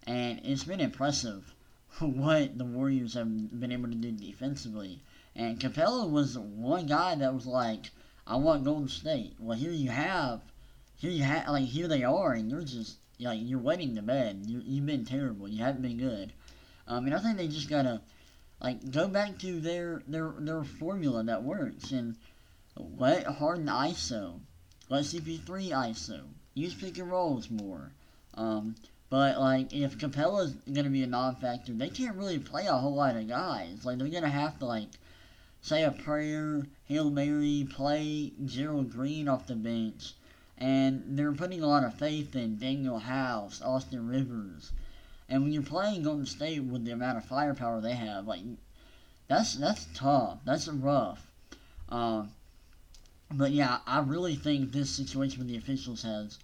and 0.05 0.39
it's 0.43 0.65
been 0.65 0.81
impressive 0.81 1.52
what 1.99 2.57
the 2.57 2.65
Warriors 2.65 3.13
have 3.13 3.59
been 3.59 3.71
able 3.71 3.89
to 3.89 3.95
do 3.95 4.11
defensively. 4.11 4.99
And 5.35 5.59
Capela 5.59 6.09
was 6.09 6.37
one 6.37 6.87
guy 6.87 7.15
that 7.15 7.33
was 7.33 7.45
like, 7.45 7.91
"I 8.25 8.35
want 8.35 8.63
Golden 8.63 8.87
State." 8.87 9.35
Well, 9.39 9.57
here 9.57 9.71
you 9.71 9.89
have, 9.89 10.41
here 10.97 11.11
you 11.11 11.23
have, 11.23 11.49
like 11.49 11.65
here 11.65 11.87
they 11.87 12.03
are, 12.03 12.33
and 12.33 12.49
you're 12.49 12.63
just 12.63 12.97
like 13.19 13.39
you're 13.41 13.59
wetting 13.59 13.95
the 13.95 14.01
bed. 14.01 14.43
You 14.45 14.61
you've 14.65 14.85
been 14.85 15.05
terrible. 15.05 15.47
You 15.47 15.63
haven't 15.63 15.81
been 15.81 15.97
good. 15.97 16.33
Um, 16.87 17.05
and 17.05 17.15
I 17.15 17.19
think 17.19 17.37
they 17.37 17.47
just 17.47 17.69
gotta 17.69 18.01
like 18.61 18.91
go 18.91 19.07
back 19.07 19.37
to 19.39 19.59
their 19.59 20.01
their 20.07 20.33
their 20.39 20.63
formula 20.63 21.23
that 21.23 21.43
works 21.43 21.91
and 21.91 22.15
let 22.75 23.25
Harden 23.25 23.67
ISO, 23.67 24.39
let 24.89 25.03
CP3 25.03 25.69
ISO, 25.69 26.21
use 26.53 26.73
pick 26.73 26.97
and 26.97 27.11
rolls 27.11 27.49
more. 27.49 27.91
Um, 28.33 28.75
but 29.13 29.39
like 29.39 29.71
if 29.71 29.99
Capela's 29.99 30.55
gonna 30.73 30.89
be 30.89 31.03
a 31.03 31.07
non-factor, 31.07 31.71
they 31.71 31.89
can't 31.89 32.15
really 32.15 32.39
play 32.39 32.65
a 32.65 32.73
whole 32.73 32.95
lot 32.95 33.15
of 33.15 33.27
guys. 33.27 33.85
Like 33.85 33.99
they're 33.99 34.07
gonna 34.07 34.27
have 34.27 34.57
to 34.57 34.65
like 34.65 34.89
say 35.61 35.83
a 35.83 35.91
prayer, 35.91 36.65
hail 36.85 37.11
mary, 37.11 37.67
play 37.69 38.33
Gerald 38.43 38.91
Green 38.91 39.27
off 39.27 39.45
the 39.45 39.53
bench 39.53 40.15
and 40.57 41.03
they're 41.09 41.31
putting 41.31 41.61
a 41.61 41.67
lot 41.67 41.83
of 41.83 41.93
faith 41.93 42.35
in 42.35 42.57
Danuel 42.57 43.03
House, 43.03 43.61
Austin 43.61 44.07
Rivers. 44.07 44.71
And 45.29 45.43
when 45.43 45.53
you're 45.53 45.61
playing 45.61 46.01
Golden 46.01 46.25
State 46.25 46.63
with 46.63 46.83
the 46.83 46.93
amount 46.93 47.19
of 47.19 47.25
firepower 47.25 47.81
they 47.81 47.93
have, 47.93 48.25
like 48.25 48.41
that's 49.27 49.53
that's 49.53 49.85
tough. 49.93 50.39
That's 50.43 50.67
rough. 50.67 51.29
Um, 51.87 52.31
but 53.29 53.51
yeah, 53.51 53.77
I 53.85 53.99
really 53.99 54.33
think 54.33 54.71
this 54.71 54.89
situation 54.89 55.37
with 55.37 55.49
the 55.49 55.57
officials 55.57 56.01
has 56.01 56.39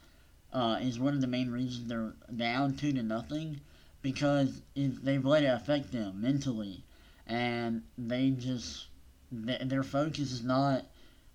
uh, 0.54 0.78
is 0.82 1.00
one 1.00 1.14
of 1.14 1.22
the 1.22 1.28
main 1.28 1.52
reasons 1.52 1.88
they're 1.88 2.14
down 2.36 2.76
two 2.76 2.94
to 2.94 3.04
nothing 3.04 3.60
because 4.02 4.62
they've 4.76 5.26
let 5.26 5.44
it 5.44 5.48
affect 5.48 5.92
them 5.92 6.22
mentally, 6.22 6.84
and 7.28 7.84
they 7.98 8.32
just 8.32 8.88
their 9.32 9.84
focus 9.84 10.32
is 10.32 10.44
not 10.44 10.86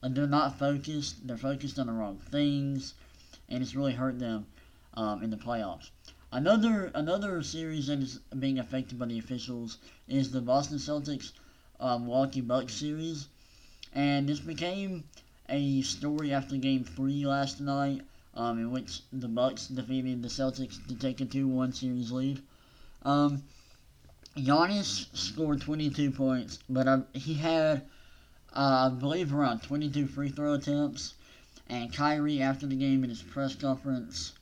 they're 0.03 0.27
not 0.27 0.59
focused. 0.59 1.27
They're 1.27 1.37
focused 1.37 1.79
on 1.79 1.87
the 1.87 1.93
wrong 1.93 2.19
things, 2.19 2.95
and 3.49 3.63
it's 3.63 3.75
really 3.75 3.95
hurt 3.95 4.19
them 4.19 4.47
um, 4.95 5.23
in 5.23 5.31
the 5.31 5.37
playoffs. 5.37 5.91
Another 6.33 6.91
another 6.95 7.43
series 7.43 7.87
that 7.87 8.01
is 8.01 8.19
being 8.39 8.59
affected 8.59 8.99
by 8.99 9.07
the 9.07 9.19
officials 9.19 9.79
is 10.09 10.31
the 10.31 10.41
Boston 10.41 10.79
Celtics 10.79 11.33
um, 11.81 12.05
Milwaukee 12.05 12.41
Bucks 12.41 12.75
series, 12.75 13.29
and 13.95 14.29
this 14.29 14.41
became 14.41 15.05
a 15.49 15.81
story 15.83 16.33
after 16.33 16.57
Game 16.57 16.85
Three 16.85 17.25
last 17.25 17.61
night, 17.61 18.03
um, 18.35 18.59
in 18.59 18.71
which 18.71 19.03
the 19.13 19.29
Bucks 19.29 19.69
defeated 19.69 20.23
the 20.23 20.29
Celtics 20.29 20.85
to 20.89 20.95
take 20.95 21.21
a 21.21 21.25
two-one 21.25 21.73
series 21.73 22.11
lead. 22.11 22.43
Um, 23.03 23.43
Giannis 24.37 25.07
scored 25.17 25.61
22 25.61 26.11
points, 26.11 26.59
but 26.69 26.89
uh, 26.89 27.03
he 27.13 27.35
had, 27.35 27.83
uh, 28.53 28.91
I 28.91 28.95
believe, 28.99 29.33
around 29.33 29.63
22 29.63 30.07
free 30.09 30.31
throw 30.31 30.55
attempts. 30.55 31.15
And 31.69 31.93
Kyrie, 31.93 32.43
after 32.43 32.67
the 32.67 32.77
game 32.77 33.05
in 33.05 33.11
his 33.11 33.23
press 33.23 33.55
conference, 33.55 34.33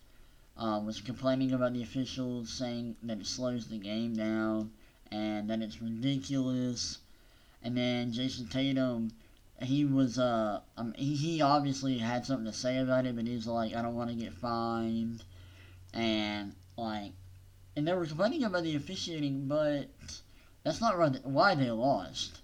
uh, 0.57 0.81
was 0.85 1.01
complaining 1.01 1.53
about 1.53 1.75
the 1.75 1.83
officials, 1.83 2.51
saying 2.51 2.97
that 3.03 3.21
it 3.21 3.27
slows 3.27 3.67
the 3.67 3.79
game 3.79 4.15
down 4.15 4.71
and 5.11 5.51
that 5.51 5.61
it's 5.61 5.83
ridiculous. 5.83 6.99
And 7.63 7.77
then 7.77 8.13
Jayson 8.13 8.49
Tatum, 8.49 9.13
he 9.61 9.85
was, 9.85 10.19
uh, 10.19 10.61
um, 10.77 10.95
he, 10.97 11.15
he 11.15 11.43
obviously 11.43 11.99
had 11.99 12.27
something 12.27 12.47
to 12.47 12.53
say 12.53 12.79
about 12.79 13.07
it, 13.07 13.15
but 13.17 13.27
he 13.27 13.35
was 13.35 13.47
like, 13.47 13.75
I 13.75 13.83
don't 13.83 13.95
want 13.95 14.11
to 14.11 14.17
get 14.17 14.33
fined. 14.33 15.23
And, 15.95 16.55
like, 16.77 17.13
and 17.77 17.87
they 17.87 17.93
were 17.93 18.07
complaining 18.07 18.45
about 18.45 18.65
the 18.65 18.77
officiating, 18.77 19.47
but 19.47 19.89
that's 20.63 20.81
not 20.81 21.25
why 21.25 21.55
they 21.55 21.71
lost. 21.71 22.41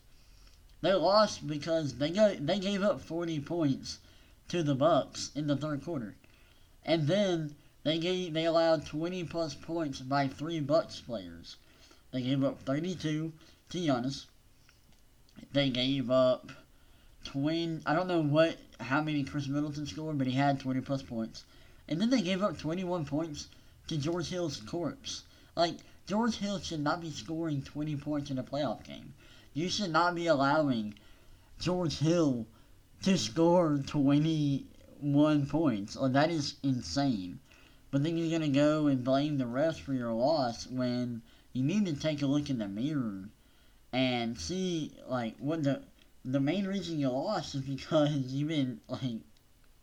They 0.80 0.92
lost 0.92 1.46
because 1.46 1.94
they 1.94 2.10
got, 2.10 2.46
they 2.46 2.58
gave 2.58 2.82
up 2.82 3.00
40 3.00 3.40
points 3.40 3.98
to 4.48 4.62
the 4.62 4.74
Bucks 4.74 5.30
in 5.34 5.46
the 5.46 5.56
third 5.56 5.84
quarter, 5.84 6.14
and 6.84 7.06
then 7.06 7.54
they 7.82 7.98
gave 7.98 8.32
they 8.32 8.44
allowed 8.44 8.86
20 8.86 9.24
plus 9.24 9.54
points 9.54 10.00
by 10.00 10.28
three 10.28 10.60
Bucks 10.60 11.00
players. 11.00 11.56
They 12.12 12.22
gave 12.22 12.42
up 12.44 12.62
32 12.62 13.32
to 13.70 13.78
Giannis. 13.78 14.26
They 15.52 15.68
gave 15.70 16.10
up 16.10 16.50
20. 17.28 17.82
I 17.86 17.94
don't 17.94 18.08
know 18.08 18.22
what 18.22 18.56
how 18.80 19.02
many 19.02 19.24
Khris 19.24 19.48
Middleton 19.48 19.86
scored, 19.86 20.18
but 20.18 20.26
he 20.26 20.32
had 20.32 20.60
20 20.60 20.80
plus 20.80 21.02
points. 21.02 21.44
And 21.88 22.00
then 22.00 22.10
they 22.10 22.22
gave 22.22 22.42
up 22.42 22.58
21 22.58 23.04
points 23.04 23.48
to 23.88 23.96
George 23.96 24.28
Hill's 24.28 24.58
corpse. 24.58 25.24
Like, 25.56 25.76
George 26.06 26.36
Hill 26.36 26.58
should 26.60 26.80
not 26.80 27.00
be 27.00 27.10
scoring 27.10 27.62
20 27.62 27.96
points 27.96 28.30
in 28.30 28.38
a 28.38 28.42
playoff 28.42 28.84
game. 28.84 29.14
You 29.54 29.68
should 29.68 29.90
not 29.90 30.14
be 30.14 30.26
allowing 30.26 30.94
George 31.60 31.98
Hill 31.98 32.46
to 33.02 33.18
score 33.18 33.78
21 33.86 35.46
points. 35.46 35.96
Like, 35.96 36.12
that 36.12 36.30
is 36.30 36.54
insane. 36.62 37.40
But 37.90 38.02
then 38.04 38.16
you're 38.16 38.38
going 38.38 38.52
to 38.52 38.58
go 38.58 38.86
and 38.86 39.02
blame 39.04 39.38
the 39.38 39.44
refs 39.44 39.80
for 39.80 39.94
your 39.94 40.12
loss 40.12 40.66
when 40.66 41.22
you 41.52 41.62
need 41.62 41.86
to 41.86 41.94
take 41.94 42.22
a 42.22 42.26
look 42.26 42.50
in 42.50 42.58
the 42.58 42.68
mirror 42.68 43.28
and 43.92 44.38
see, 44.38 44.92
like, 45.08 45.36
what 45.38 45.62
the 45.62 45.82
the 46.32 46.40
main 46.40 46.66
reason 46.66 46.98
you 46.98 47.08
lost 47.08 47.54
is 47.54 47.62
because 47.62 48.10
you've 48.16 48.48
been, 48.48 48.80
like, 48.88 49.20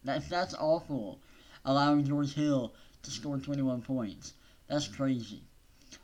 that's, 0.03 0.27
that's 0.27 0.53
awful. 0.53 1.19
Allowing 1.65 2.05
George 2.05 2.34
Hill 2.34 2.73
to 3.03 3.12
score 3.12 3.38
21 3.38 3.81
points. 3.81 4.34
That's 4.67 4.88
crazy. 4.88 5.41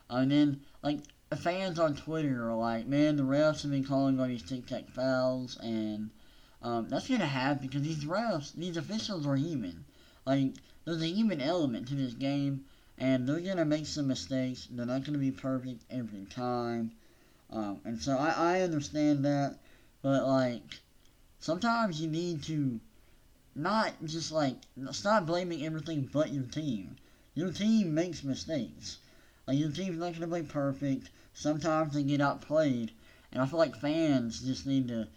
And 0.10 0.32
then, 0.32 0.62
like, 0.82 1.00
fans 1.38 1.80
on 1.80 1.96
Twitter 1.96 2.50
are 2.50 2.56
like, 2.56 2.88
man, 2.88 3.16
the 3.16 3.24
refs 3.24 3.62
have 3.62 3.72
been 3.72 3.86
calling 3.86 4.20
all 4.20 4.28
these 4.28 4.44
tic 4.44 4.66
tac 4.66 4.90
fouls, 4.90 5.58
and 5.62 6.10
um, 6.62 6.90
that's 6.90 7.08
to 7.20 7.26
happen 7.26 7.68
because 7.68 7.84
these 7.84 8.04
refs, 8.04 8.54
these 8.54 8.78
officials 8.78 9.26
are 9.26 9.36
human. 9.36 9.86
Like, 10.26 10.56
there's 10.86 11.02
a 11.02 11.08
human 11.08 11.40
element 11.40 11.88
to 11.88 11.96
this 11.96 12.14
game, 12.14 12.66
and 12.98 13.28
they're 13.28 13.40
to 13.58 13.66
make 13.66 13.86
some 13.86 14.08
mistakes. 14.08 14.68
They're 14.70 14.86
not 14.86 15.06
to 15.14 15.20
be 15.20 15.32
perfect 15.32 15.84
every 15.90 16.26
time. 16.26 16.92
Um, 17.50 17.82
and 17.86 18.02
so 18.02 18.18
I, 18.18 18.58
I 18.58 18.62
understand 18.62 19.26
that, 19.26 19.58
but, 20.02 20.28
like, 20.28 20.80
sometimes 21.40 22.02
you 22.02 22.10
need 22.10 22.44
to 22.44 22.80
not 23.56 23.94
just, 24.06 24.32
like, 24.32 24.58
stop 24.92 25.26
blaming 25.26 25.66
everything 25.66 26.10
but 26.12 26.32
your 26.32 26.46
team. 26.46 26.96
Your 27.34 27.52
team 27.52 27.94
makes 27.94 28.24
mistakes. 28.24 28.98
Like 29.48 29.58
your 29.58 29.72
team's 29.72 29.98
not 29.98 30.14
gonna 30.14 30.28
play 30.28 30.44
perfect. 30.44 31.10
Sometimes 31.34 31.94
they 31.94 32.04
get 32.04 32.22
outplayed, 32.22 32.92
and 33.32 33.42
I 33.42 33.46
feel 33.46 33.58
like 33.58 33.76
fans 33.76 34.40
just 34.42 34.66
need 34.66 34.88
to 34.90 35.08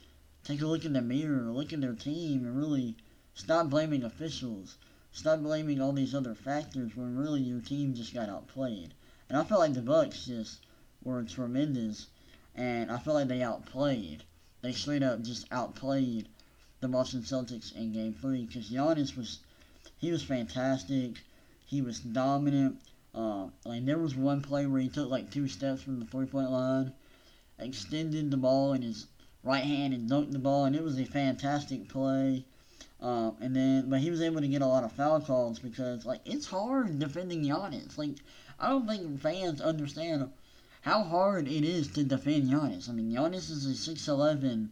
take 0.42 0.62
a 0.62 0.66
look 0.66 0.84
in 0.84 0.94
the 0.94 1.02
mirror, 1.02 1.52
look 1.52 1.72
at 1.72 1.80
their 1.80 1.94
team, 1.94 2.46
and 2.46 2.56
really 2.56 2.96
stop 3.34 3.68
blaming 3.68 4.02
officials. 4.02 4.76
Stop 5.12 5.40
blaming 5.40 5.80
all 5.80 5.92
these 5.92 6.14
other 6.14 6.34
factors 6.34 6.96
when 6.96 7.16
really 7.16 7.42
your 7.42 7.60
team 7.60 7.94
just 7.94 8.14
got 8.14 8.28
outplayed. 8.28 8.94
And 9.28 9.36
I 9.36 9.44
feel 9.44 9.58
like 9.58 9.74
the 9.74 9.82
Bucks 9.82 10.24
just 10.24 10.60
were 11.02 11.22
tremendous, 11.22 12.06
and 12.54 12.90
I 12.90 12.98
feel 12.98 13.14
like 13.14 13.28
they 13.28 13.42
outplayed. 13.42 14.24
They 14.64 14.72
straight 14.72 15.02
up 15.02 15.20
just 15.20 15.46
outplayed 15.52 16.26
the 16.80 16.88
Boston 16.88 17.20
Celtics 17.20 17.76
in 17.76 17.92
Game 17.92 18.14
Three 18.14 18.46
because 18.46 18.70
Giannis 18.70 19.14
was 19.14 19.40
he 19.98 20.10
was 20.10 20.22
fantastic. 20.22 21.20
He 21.66 21.82
was 21.82 22.00
dominant. 22.00 22.80
Uh, 23.14 23.48
like 23.66 23.84
there 23.84 23.98
was 23.98 24.16
one 24.16 24.40
play 24.40 24.64
where 24.64 24.80
he 24.80 24.88
took 24.88 25.10
like 25.10 25.30
two 25.30 25.48
steps 25.48 25.82
from 25.82 26.00
the 26.00 26.06
three 26.06 26.24
point 26.24 26.50
line, 26.50 26.94
extended 27.58 28.30
the 28.30 28.38
ball 28.38 28.72
in 28.72 28.80
his 28.80 29.06
right 29.42 29.64
hand 29.64 29.92
and 29.92 30.08
dunked 30.08 30.32
the 30.32 30.38
ball, 30.38 30.64
and 30.64 30.74
it 30.74 30.82
was 30.82 30.98
a 30.98 31.04
fantastic 31.04 31.86
play. 31.86 32.46
Um, 33.02 33.36
and 33.42 33.54
then, 33.54 33.90
but 33.90 34.00
he 34.00 34.10
was 34.10 34.22
able 34.22 34.40
to 34.40 34.48
get 34.48 34.62
a 34.62 34.66
lot 34.66 34.82
of 34.82 34.92
foul 34.92 35.20
calls 35.20 35.58
because 35.58 36.06
like 36.06 36.22
it's 36.24 36.46
hard 36.46 36.98
defending 36.98 37.44
Giannis. 37.44 37.98
Like 37.98 38.16
I 38.58 38.70
don't 38.70 38.88
think 38.88 39.20
fans 39.20 39.60
understand 39.60 40.30
how 40.84 41.02
hard 41.02 41.48
it 41.48 41.64
is 41.64 41.88
to 41.88 42.04
defend 42.04 42.50
Giannis. 42.50 42.88
I 42.88 42.92
mean, 42.92 43.10
Giannis 43.10 43.50
is 43.50 43.66
a 43.66 43.74
six 43.74 44.06
eleven, 44.08 44.70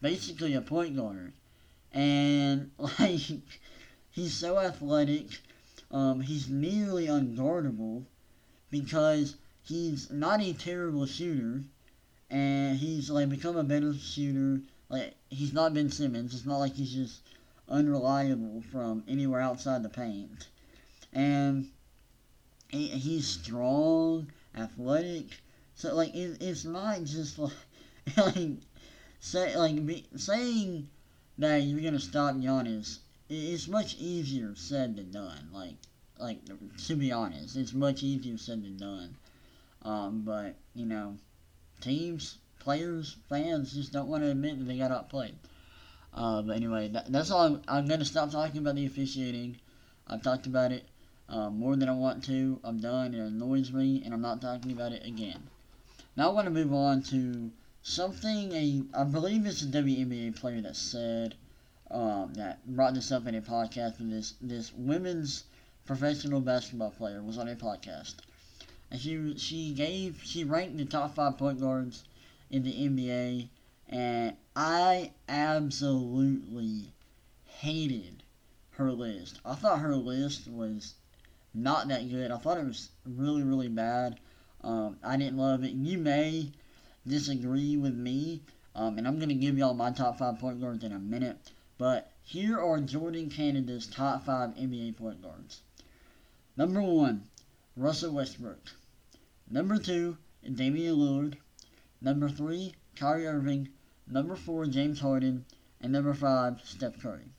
basically 0.00 0.54
a 0.54 0.60
point 0.60 0.96
guard, 0.96 1.32
and 1.92 2.70
like 2.78 3.20
he's 4.10 4.34
so 4.34 4.58
athletic 4.58 5.26
um, 5.90 6.20
he's 6.20 6.48
nearly 6.48 7.06
unguardable 7.06 8.04
because 8.70 9.36
he's 9.62 10.10
not 10.10 10.40
a 10.40 10.52
terrible 10.52 11.04
shooter, 11.06 11.64
and 12.30 12.78
he's 12.78 13.10
like 13.10 13.28
become 13.28 13.56
a 13.56 13.64
better 13.64 13.92
shooter. 13.94 14.60
Like 14.88 15.14
he's 15.30 15.52
not 15.52 15.74
Ben 15.74 15.90
Simmons. 15.90 16.34
It's 16.34 16.46
not 16.46 16.58
like 16.58 16.74
he's 16.74 16.92
just 16.92 17.22
unreliable 17.68 18.62
from 18.70 19.02
anywhere 19.08 19.40
outside 19.40 19.82
the 19.82 19.88
paint, 19.88 20.46
and 21.12 21.68
he, 22.68 22.86
he's 22.86 23.26
strong, 23.26 24.30
athletic. 24.56 25.26
So 25.74 25.94
like 25.94 26.14
it, 26.14 26.38
it's 26.40 26.64
not 26.64 27.04
just 27.04 27.38
like 27.38 27.52
like 28.16 28.50
say 29.20 29.56
like 29.56 29.84
be, 29.86 30.06
saying 30.16 30.88
that 31.38 31.62
you're 31.62 31.80
gonna 31.80 32.00
stop 32.00 32.34
Giannis 32.34 32.98
it's 33.30 33.68
much 33.68 33.96
easier 33.98 34.54
said 34.56 34.96
than 34.96 35.12
done. 35.12 35.48
Like, 35.52 35.76
like 36.18 36.40
to 36.86 36.96
be 36.96 37.12
honest, 37.12 37.56
it's 37.56 37.72
much 37.72 38.02
easier 38.02 38.36
said 38.36 38.64
than 38.64 38.76
done. 38.76 39.16
Um, 39.82 40.22
but 40.22 40.56
you 40.74 40.84
know, 40.84 41.16
teams, 41.80 42.38
players, 42.58 43.16
fans 43.28 43.72
just 43.72 43.92
don't 43.92 44.08
want 44.08 44.24
to 44.24 44.30
admit 44.30 44.58
that 44.58 44.64
they 44.64 44.78
got 44.78 44.90
outplayed. 44.90 45.36
Uh, 46.12 46.42
but 46.42 46.56
anyway, 46.56 46.88
that, 46.88 47.10
that's 47.12 47.30
all. 47.30 47.46
I'm, 47.46 47.62
I'm, 47.68 47.86
gonna 47.86 48.04
stop 48.04 48.32
talking 48.32 48.58
about 48.58 48.74
the 48.74 48.84
officiating. 48.84 49.56
I've 50.08 50.22
talked 50.22 50.46
about 50.46 50.72
it 50.72 50.88
uh, 51.30 51.48
more 51.48 51.76
than 51.76 51.88
I 51.88 51.92
want 51.92 52.24
to. 52.24 52.60
I'm 52.64 52.80
done. 52.80 53.14
It 53.14 53.20
annoys 53.20 53.72
me, 53.72 54.02
and 54.04 54.12
I'm 54.12 54.20
not 54.20 54.42
talking 54.42 54.72
about 54.72 54.92
it 54.92 55.06
again. 55.06 55.48
Now 56.16 56.30
I 56.30 56.32
want 56.32 56.46
to 56.46 56.50
move 56.50 56.74
on 56.74 57.02
to 57.04 57.50
something 57.82 58.52
a 58.52 58.82
I 58.94 59.04
believe 59.04 59.46
it's 59.46 59.62
a 59.62 59.66
WNBA 59.66 60.36
player 60.36 60.60
that 60.60 60.76
said 60.76 61.36
um, 61.90 62.34
that 62.34 62.66
brought 62.66 62.94
this 62.94 63.12
up 63.12 63.26
in 63.26 63.34
a 63.36 63.40
podcast 63.40 63.98
with 63.98 64.10
this 64.10 64.34
this 64.40 64.72
women's 64.74 65.44
professional 65.86 66.40
basketball 66.40 66.90
player 66.90 67.22
was 67.22 67.38
on 67.38 67.48
a 67.48 67.54
podcast, 67.54 68.16
and 68.90 69.00
she 69.00 69.34
she 69.38 69.72
gave 69.72 70.20
she 70.24 70.44
ranked 70.44 70.76
the 70.76 70.84
top 70.84 71.14
five 71.14 71.38
point 71.38 71.60
guards 71.60 72.04
in 72.50 72.64
the 72.64 72.72
NBA, 72.72 73.48
and 73.88 74.36
I 74.56 75.12
absolutely 75.28 76.92
hated 77.44 78.24
her 78.72 78.92
list. 78.92 79.40
I 79.44 79.54
thought 79.54 79.78
her 79.80 79.94
list 79.94 80.48
was 80.48 80.94
not 81.54 81.88
that 81.88 82.08
good. 82.08 82.30
I 82.30 82.38
thought 82.38 82.58
it 82.58 82.66
was 82.66 82.90
really 83.04 83.42
really 83.42 83.68
bad. 83.68 84.20
Um, 84.62 84.98
I 85.02 85.16
didn't 85.16 85.38
love 85.38 85.64
it. 85.64 85.72
You 85.72 85.98
may 85.98 86.52
disagree 87.06 87.76
with 87.76 87.94
me, 87.94 88.42
um, 88.74 88.98
and 88.98 89.06
I'm 89.06 89.16
going 89.16 89.30
to 89.30 89.34
give 89.34 89.56
y'all 89.56 89.74
my 89.74 89.90
top 89.90 90.18
five 90.18 90.38
point 90.38 90.60
guards 90.60 90.84
in 90.84 90.92
a 90.92 90.98
minute. 90.98 91.50
But 91.78 92.12
here 92.22 92.58
are 92.60 92.78
Jordin 92.78 93.30
Canada's 93.30 93.86
top 93.86 94.26
five 94.26 94.50
NBA 94.50 94.96
point 94.96 95.22
guards. 95.22 95.62
Number 96.56 96.82
one, 96.82 97.24
Russell 97.74 98.12
Westbrook. 98.12 98.72
Number 99.50 99.78
two, 99.78 100.18
Damian 100.44 100.96
Lillard. 100.96 101.38
Number 102.02 102.28
three, 102.28 102.74
Kyrie 102.96 103.26
Irving. 103.26 103.70
Number 104.06 104.36
four, 104.36 104.66
James 104.66 105.00
Harden. 105.00 105.46
And 105.80 105.92
number 105.92 106.12
five, 106.12 106.60
Steph 106.64 107.00
Curry. 107.00 107.32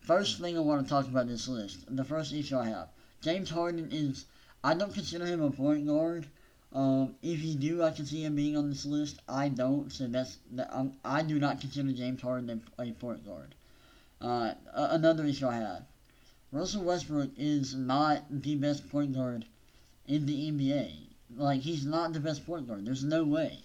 First 0.00 0.40
thing 0.40 0.56
I 0.56 0.60
want 0.60 0.82
to 0.82 0.88
talk 0.88 1.06
about 1.06 1.28
this 1.28 1.46
list, 1.46 1.84
the 1.94 2.04
first 2.04 2.32
issue 2.32 2.58
I 2.58 2.66
have. 2.66 2.88
James 3.22 3.50
Harden 3.50 3.88
is, 3.92 4.24
I 4.64 4.74
don't 4.74 4.94
consider 4.94 5.26
him 5.26 5.42
a 5.42 5.50
point 5.50 5.86
guard. 5.86 6.26
Um, 6.72 7.16
if 7.22 7.42
you 7.42 7.54
do, 7.54 7.82
I 7.82 7.90
can 7.90 8.06
see 8.06 8.24
him 8.24 8.36
being 8.36 8.56
on 8.56 8.70
this 8.70 8.86
list. 8.86 9.20
I 9.28 9.48
don't, 9.48 9.90
so 9.92 10.06
that's 10.06 10.38
that. 10.52 10.72
Um, 10.72 10.94
I 11.04 11.22
do 11.22 11.38
not 11.38 11.60
consider 11.60 11.92
James 11.92 12.22
Harden 12.22 12.62
a, 12.78 12.92
point 12.92 13.26
guard. 13.26 13.54
Uh, 14.20 14.54
another 14.72 15.24
issue 15.24 15.48
I 15.48 15.56
have. 15.56 15.82
Russell 16.52 16.82
Westbrook 16.82 17.30
is 17.36 17.74
not 17.74 18.24
the 18.30 18.56
best 18.56 18.88
point 18.90 19.14
guard 19.14 19.44
in 20.06 20.26
the 20.26 20.50
NBA. 20.50 20.92
Like, 21.36 21.60
he's 21.60 21.84
not 21.84 22.12
the 22.12 22.20
best 22.20 22.46
point 22.46 22.66
guard. 22.66 22.84
There's 22.86 23.04
no 23.04 23.24
way. 23.24 23.60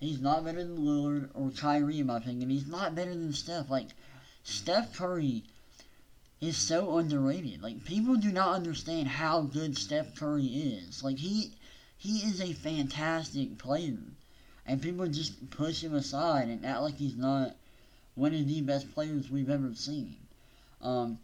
He's 0.00 0.20
not 0.20 0.44
better 0.44 0.62
than 0.62 0.78
Lillard 0.84 1.30
or 1.34 1.50
Kyrie, 1.50 2.00
in 2.00 2.06
my 2.06 2.18
opinion. 2.18 2.50
He's 2.50 2.66
not 2.66 2.94
better 2.94 3.14
than 3.14 3.32
Steph. 3.32 3.70
Like, 3.70 3.88
Steph 4.44 4.94
Curry 4.94 5.44
is 6.40 6.56
so 6.56 6.98
underrated. 6.98 7.62
Like, 7.62 7.84
people 7.84 8.16
do 8.16 8.30
not 8.30 8.54
understand 8.54 9.08
how 9.08 9.42
good 9.42 9.76
Steph 9.76 10.14
Curry 10.14 10.46
is. 10.46 11.02
Like, 11.02 11.18
he 11.18 11.52
he 11.98 12.18
is 12.18 12.40
a 12.40 12.52
fantastic 12.52 13.58
player. 13.58 13.98
And 14.66 14.82
people 14.82 15.06
just 15.06 15.50
push 15.50 15.82
him 15.82 15.94
aside 15.94 16.48
and 16.48 16.66
act 16.66 16.82
like 16.82 16.96
he's 16.96 17.16
not 17.16 17.56
one 18.14 18.34
of 18.34 18.46
the 18.46 18.60
best 18.62 18.92
players 18.92 19.30
we've 19.30 19.48
ever 19.48 19.74
seen. 19.74 20.16
Um, 20.82 21.18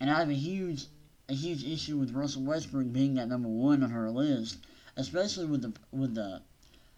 and 0.00 0.10
I 0.10 0.18
have 0.18 0.30
a 0.30 0.34
huge, 0.34 0.86
a 1.28 1.34
huge 1.34 1.64
issue 1.64 1.98
with 1.98 2.14
Russell 2.14 2.42
Westbrook 2.42 2.92
being 2.92 3.18
at 3.18 3.28
number 3.28 3.48
one 3.48 3.82
on 3.82 3.90
her 3.90 4.10
list, 4.10 4.58
especially 4.96 5.46
with 5.46 5.62
the 5.62 5.72
with 5.90 6.14
the 6.14 6.40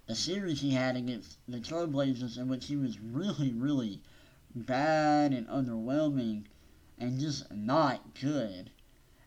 the 0.07 0.15
series 0.15 0.61
he 0.61 0.71
had 0.71 0.97
against 0.97 1.37
the 1.49 1.59
Trailblazers, 1.59 2.39
in 2.39 2.49
which 2.49 2.67
he 2.67 2.77
was 2.77 3.01
really, 3.01 3.53
really 3.53 4.01
bad 4.55 5.33
and 5.33 5.49
underwhelming, 5.49 6.45
and 6.99 7.19
just 7.21 7.51
not 7.53 8.01
good. 8.21 8.71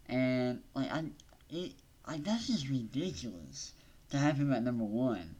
And 0.08 0.62
like 0.73 0.91
I, 0.91 1.03
it, 1.49 1.73
like 2.08 2.23
that's 2.23 2.47
just 2.47 2.69
ridiculous 2.69 3.73
to 4.10 4.17
have 4.17 4.38
him 4.38 4.51
at 4.53 4.63
number 4.63 4.84
one, 4.84 5.36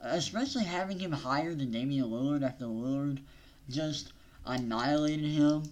especially 0.00 0.64
having 0.64 0.98
him 0.98 1.12
higher 1.12 1.54
than 1.54 1.72
Damian 1.72 2.06
Lillard 2.06 2.44
after 2.44 2.66
Lillard 2.66 3.18
just 3.68 4.12
annihilated 4.46 5.30
him 5.30 5.62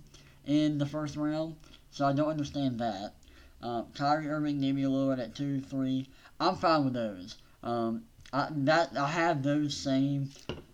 in 0.47 0.79
the 0.79 0.87
first 0.87 1.17
round. 1.17 1.57
So 1.91 2.07
I 2.07 2.12
don't 2.12 2.31
understand 2.31 2.79
that. 2.81 3.15
Uh, 3.62 3.83
Kyrie 3.95 4.29
Irving, 4.29 4.61
Damian 4.61 4.91
Lillard 4.91 5.21
at 5.21 5.37
two, 5.37 5.61
three. 5.61 6.09
I'm 6.41 6.57
fine 6.57 6.85
with 6.85 6.95
those. 6.95 7.37
Um, 7.62 8.03
I, 8.33 8.49
that 8.51 8.97
I 8.97 9.07
have 9.07 9.43
those 9.43 9.77
same. 9.77 10.31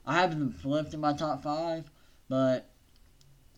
I 0.07 0.15
have 0.15 0.31
them 0.31 0.53
flipped 0.53 0.95
in 0.95 1.01
my 1.01 1.13
top 1.13 1.43
five, 1.43 1.91
but 2.29 2.71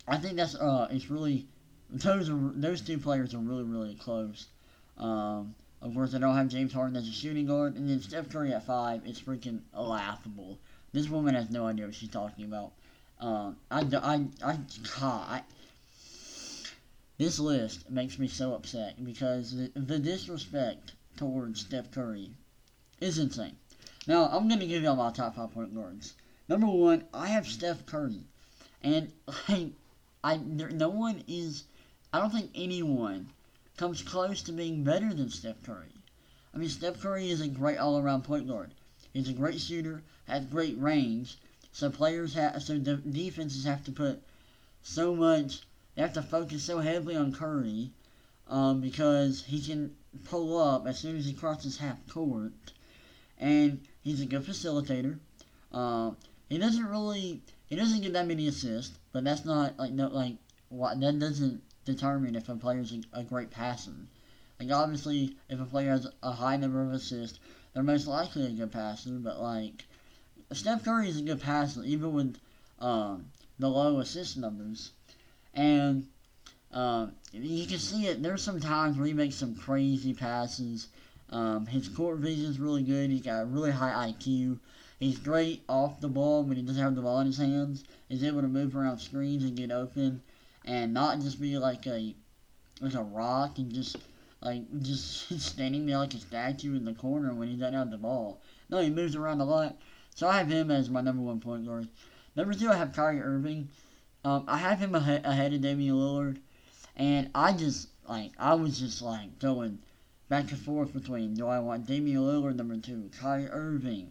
I 0.09 0.16
think 0.16 0.37
that's 0.37 0.56
uh, 0.56 0.88
it's 0.90 1.11
really 1.11 1.46
those 1.92 2.29
are 2.31 2.38
those 2.55 2.81
two 2.81 2.98
players 2.98 3.35
are 3.35 3.38
really 3.38 3.64
really 3.64 3.94
close. 3.94 4.46
Um, 4.98 5.55
of 5.83 5.94
course, 5.94 6.14
I 6.14 6.18
don't 6.18 6.37
have 6.37 6.48
James 6.48 6.72
Harden 6.72 6.96
as 6.96 7.09
a 7.09 7.12
shooting 7.12 7.46
guard, 7.46 7.76
and 7.76 7.88
then 7.88 8.00
Steph 8.00 8.29
Curry 8.29 8.53
at 8.53 8.66
five. 8.66 9.03
It's 9.07 9.20
freaking 9.20 9.61
laughable. 9.72 10.59
This 10.92 11.09
woman 11.09 11.35
has 11.35 11.50
no 11.50 11.66
idea 11.66 11.87
what 11.87 11.94
she's 11.94 12.11
talking 12.11 12.44
about. 12.44 12.72
Um, 13.20 13.57
I, 13.70 13.81
I, 13.81 14.24
I, 14.44 14.59
God, 14.98 15.42
this 17.18 17.38
list 17.38 17.90
makes 17.90 18.18
me 18.18 18.29
so 18.29 18.55
upset 18.55 19.05
because 19.05 19.57
the, 19.57 19.70
the 19.74 19.98
disrespect 19.98 20.92
towards 21.16 21.61
Steph 21.61 21.90
Curry 21.90 22.31
is 23.00 23.18
insane. 23.18 23.57
Now, 24.07 24.24
I'm 24.24 24.48
going 24.48 24.61
to 24.61 24.66
give 24.66 24.83
y'all 24.83 24.96
my 24.96 25.12
top 25.12 25.37
five 25.37 25.53
point 25.53 25.74
guards. 25.74 26.14
Number 26.48 26.66
one, 26.66 27.05
I 27.12 27.29
have 27.29 27.46
Steph 27.46 27.85
Curry. 27.85 28.22
And, 28.83 29.12
like, 29.48 29.72
I, 30.24 30.40
there, 30.42 30.70
no 30.70 30.88
one 30.88 31.22
is, 31.29 31.64
I 32.12 32.18
don't 32.18 32.30
think 32.30 32.50
anyone 32.56 33.28
comes 33.76 34.02
close 34.02 34.42
to 34.42 34.52
being 34.52 34.82
better 34.82 35.14
than 35.14 35.30
Steph 35.30 35.62
Curry. 35.62 35.94
I 36.52 36.58
mean, 36.58 36.68
Steph 36.68 37.00
Curry 37.00 37.30
is 37.30 37.40
a 37.40 37.46
great 37.46 37.78
all 37.78 37.98
around 37.98 38.24
point 38.24 38.48
guard. 38.48 38.74
He's 39.12 39.28
a 39.28 39.32
great 39.32 39.60
shooter, 39.60 40.02
has 40.26 40.44
great 40.46 40.76
range, 40.76 41.38
so 41.72 41.88
players 41.88 42.34
have, 42.34 42.62
so 42.62 42.78
the 42.78 42.96
defenses 42.96 43.64
have 43.64 43.84
to 43.84 43.92
put 43.92 44.22
so 44.82 45.14
much, 45.14 45.60
they 45.94 46.02
have 46.02 46.12
to 46.14 46.22
focus 46.22 46.64
so 46.64 46.80
heavily 46.80 47.14
on 47.14 47.32
Curry, 47.32 47.92
um, 48.48 48.80
because 48.80 49.44
he 49.44 49.60
can 49.60 49.94
pull 50.24 50.58
up 50.58 50.88
as 50.88 50.98
soon 50.98 51.16
as 51.16 51.26
he 51.26 51.32
crosses 51.32 51.78
half 51.78 52.04
court, 52.08 52.52
and 53.38 53.86
he's 54.02 54.20
a 54.20 54.26
good 54.26 54.42
facilitator. 54.42 55.20
Uh, 55.72 56.10
he 56.48 56.58
doesn't 56.58 56.86
really, 56.86 57.40
he 57.66 57.76
doesn't 57.76 58.00
get 58.00 58.14
that 58.14 58.26
many 58.26 58.48
assists, 58.48 58.98
but 59.12 59.22
that's 59.22 59.44
not 59.44 59.78
like 59.78 59.92
no 59.92 60.08
like 60.08 60.34
what 60.68 60.98
that 61.00 61.18
doesn't 61.20 61.62
determine 61.84 62.36
if 62.36 62.48
a 62.48 62.56
player's 62.56 62.92
a, 62.92 63.20
a 63.20 63.22
great 63.24 63.50
passer. 63.50 63.94
Like 64.58 64.70
obviously, 64.70 65.36
if 65.48 65.60
a 65.60 65.64
player 65.64 65.90
has 65.90 66.06
a 66.22 66.32
high 66.32 66.56
number 66.56 66.82
of 66.82 66.92
assists, 66.92 67.38
they're 67.72 67.82
most 67.82 68.06
likely 68.06 68.46
a 68.46 68.50
good 68.50 68.72
passer. 68.72 69.12
But 69.12 69.40
like 69.40 69.84
Steph 70.52 70.84
Curry 70.84 71.08
is 71.08 71.18
a 71.18 71.22
good 71.22 71.40
passer, 71.40 71.82
even 71.84 72.12
with 72.12 72.36
um, 72.78 73.26
the 73.58 73.68
low 73.68 74.00
assist 74.00 74.36
numbers. 74.36 74.92
And 75.54 76.06
um, 76.72 77.12
you 77.32 77.66
can 77.66 77.78
see 77.78 78.06
it. 78.06 78.22
There's 78.22 78.42
some 78.42 78.60
times 78.60 78.96
where 78.96 79.06
he 79.06 79.12
makes 79.12 79.36
some 79.36 79.54
crazy 79.54 80.14
passes. 80.14 80.88
Um, 81.30 81.66
his 81.66 81.88
court 81.88 82.18
vision 82.18 82.46
is 82.46 82.58
really 82.58 82.82
good. 82.82 83.10
He's 83.10 83.22
got 83.22 83.42
a 83.42 83.46
really 83.46 83.70
high 83.70 84.12
IQ. 84.12 84.58
He's 84.98 85.18
great 85.18 85.62
off 85.68 86.00
the 86.00 86.08
ball 86.08 86.42
when 86.42 86.56
he 86.56 86.62
doesn't 86.62 86.82
have 86.82 86.94
the 86.94 87.02
ball 87.02 87.20
in 87.20 87.26
his 87.26 87.38
hands. 87.38 87.84
He's 88.08 88.24
able 88.24 88.42
to 88.42 88.48
move 88.48 88.76
around 88.76 88.98
screens 88.98 89.44
and 89.44 89.56
get 89.56 89.70
open, 89.70 90.20
and 90.64 90.92
not 90.94 91.20
just 91.20 91.40
be 91.40 91.58
like 91.58 91.86
a 91.86 92.14
like 92.80 92.94
a 92.94 93.02
rock 93.02 93.58
and 93.58 93.72
just 93.72 93.96
like 94.42 94.62
just 94.82 95.40
standing 95.40 95.86
there 95.86 95.98
like 95.98 96.14
a 96.14 96.18
statue 96.18 96.76
in 96.76 96.84
the 96.84 96.94
corner 96.94 97.34
when 97.34 97.48
he 97.48 97.56
doesn't 97.56 97.74
have 97.74 97.90
the 97.90 97.98
ball. 97.98 98.40
No, 98.68 98.78
he 98.78 98.90
moves 98.90 99.16
around 99.16 99.40
a 99.40 99.44
lot. 99.44 99.76
So 100.14 100.28
I 100.28 100.38
have 100.38 100.48
him 100.48 100.70
as 100.70 100.90
my 100.90 101.00
number 101.00 101.22
one 101.22 101.40
point 101.40 101.66
guard. 101.66 101.88
Number 102.36 102.54
two, 102.54 102.70
I 102.70 102.76
have 102.76 102.92
Kyrie 102.92 103.20
Irving. 103.20 103.68
Um, 104.24 104.44
I 104.46 104.58
have 104.58 104.78
him 104.78 104.94
ahead, 104.94 105.24
ahead 105.24 105.52
of 105.54 105.62
Damian 105.62 105.96
Lillard, 105.96 106.38
and 106.96 107.30
I 107.34 107.52
just 107.52 107.88
like 108.08 108.32
I 108.38 108.54
was 108.54 108.78
just 108.78 109.00
like 109.00 109.38
going 109.38 109.78
back 110.28 110.50
and 110.50 110.60
forth 110.60 110.92
between 110.92 111.34
do 111.34 111.46
I 111.46 111.58
want 111.58 111.86
Damian 111.86 112.20
Lillard 112.20 112.56
number 112.56 112.76
two, 112.76 113.10
Kyrie 113.20 113.48
Irving. 113.48 114.10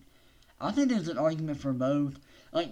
I 0.60 0.72
think 0.72 0.90
there's 0.90 1.08
an 1.08 1.18
argument 1.18 1.60
for 1.60 1.74
both. 1.74 2.16
Like 2.52 2.70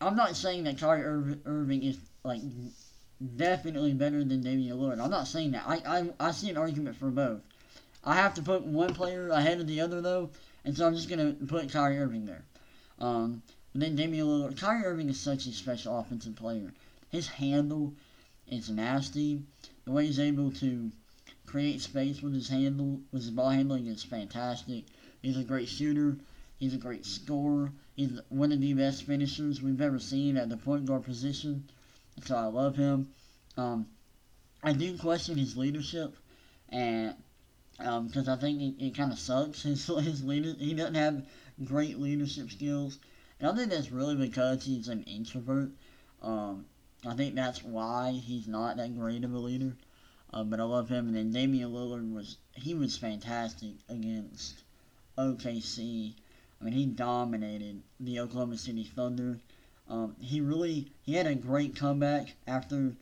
I'm 0.00 0.16
not 0.16 0.36
saying 0.36 0.64
that 0.64 0.78
Kyrie 0.78 1.00
Ir- 1.00 1.38
Irving 1.44 1.82
is 1.82 1.98
like 2.22 2.40
definitely 3.36 3.94
better 3.94 4.22
than 4.24 4.42
Damian 4.42 4.76
Lillard. 4.78 5.00
I'm 5.00 5.10
not 5.10 5.28
saying 5.28 5.52
that. 5.52 5.64
I, 5.66 5.80
I 5.86 6.28
I 6.28 6.30
see 6.32 6.50
an 6.50 6.56
argument 6.56 6.96
for 6.96 7.10
both. 7.10 7.40
I 8.04 8.14
have 8.14 8.34
to 8.34 8.42
put 8.42 8.64
one 8.64 8.94
player 8.94 9.28
ahead 9.28 9.60
of 9.60 9.66
the 9.66 9.80
other 9.80 10.00
though, 10.00 10.30
and 10.64 10.76
so 10.76 10.86
I'm 10.86 10.94
just 10.94 11.08
gonna 11.08 11.32
put 11.32 11.72
Kyrie 11.72 11.98
Irving 11.98 12.26
there. 12.26 12.44
Um, 12.98 13.42
then 13.74 13.96
Damian 13.96 14.26
Lillard. 14.26 14.58
Kyrie 14.58 14.84
Irving 14.84 15.08
is 15.08 15.18
such 15.18 15.46
a 15.46 15.52
special 15.52 15.98
offensive 15.98 16.36
player. 16.36 16.72
His 17.10 17.26
handle 17.26 17.94
is 18.48 18.70
nasty. 18.70 19.42
The 19.84 19.92
way 19.92 20.06
he's 20.06 20.20
able 20.20 20.50
to 20.52 20.90
create 21.46 21.80
space 21.80 22.22
with 22.22 22.34
his 22.34 22.48
handle, 22.48 23.00
with 23.12 23.22
his 23.22 23.30
ball 23.30 23.50
handling 23.50 23.86
is 23.86 24.02
fantastic. 24.02 24.84
He's 25.22 25.38
a 25.38 25.44
great 25.44 25.68
shooter. 25.68 26.18
He's 26.58 26.74
a 26.74 26.78
great 26.78 27.04
scorer. 27.04 27.72
He's 27.94 28.20
one 28.28 28.52
of 28.52 28.60
the 28.60 28.74
best 28.74 29.04
finishers 29.04 29.62
we've 29.62 29.80
ever 29.80 29.98
seen 29.98 30.36
at 30.36 30.48
the 30.48 30.56
point 30.56 30.86
guard 30.86 31.04
position. 31.04 31.68
So 32.24 32.36
I 32.36 32.46
love 32.46 32.76
him. 32.76 33.08
Um, 33.56 33.86
I 34.62 34.72
do 34.72 34.96
question 34.98 35.36
his 35.36 35.56
leadership, 35.56 36.16
and 36.68 37.14
because 37.78 38.28
um, 38.28 38.34
I 38.34 38.36
think 38.36 38.60
it, 38.60 38.84
it 38.84 38.96
kind 38.96 39.12
of 39.12 39.18
sucks. 39.18 39.62
His 39.64 39.86
his 39.86 40.24
leader, 40.24 40.54
he 40.58 40.72
doesn't 40.74 40.94
have 40.94 41.26
great 41.64 41.98
leadership 41.98 42.50
skills. 42.50 42.98
And 43.38 43.50
I 43.50 43.54
think 43.54 43.70
that's 43.70 43.92
really 43.92 44.16
because 44.16 44.64
he's 44.64 44.88
an 44.88 45.02
introvert. 45.02 45.70
Um, 46.22 46.64
I 47.06 47.14
think 47.14 47.34
that's 47.34 47.62
why 47.62 48.12
he's 48.12 48.48
not 48.48 48.78
that 48.78 48.96
great 48.96 49.24
of 49.24 49.34
a 49.34 49.38
leader. 49.38 49.76
Uh, 50.32 50.42
but 50.42 50.58
I 50.58 50.64
love 50.64 50.88
him. 50.88 51.08
And 51.08 51.16
then 51.16 51.32
Damian 51.32 51.70
Lillard 51.70 52.12
was 52.12 52.38
he 52.54 52.74
was 52.74 52.96
fantastic 52.96 53.74
against 53.88 54.64
OKC. 55.18 56.14
I 56.60 56.64
mean, 56.64 56.72
he 56.72 56.86
dominated 56.86 57.82
the 58.00 58.20
Oklahoma 58.20 58.56
City 58.56 58.84
Thunder. 58.84 59.38
Um, 59.88 60.16
he 60.20 60.40
really 60.40 60.92
he 61.02 61.14
had 61.14 61.26
a 61.26 61.34
great 61.34 61.76
comeback 61.76 62.34
after 62.46 62.96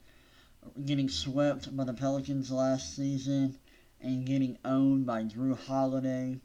getting 0.85 1.09
swept 1.09 1.75
by 1.77 1.85
the 1.85 1.95
Pelicans 1.95 2.51
last 2.51 2.95
season 2.97 3.59
and 4.01 4.27
getting 4.27 4.59
owned 4.65 5.07
by 5.07 5.25
Jrue 5.25 5.59
Holiday 5.67 6.39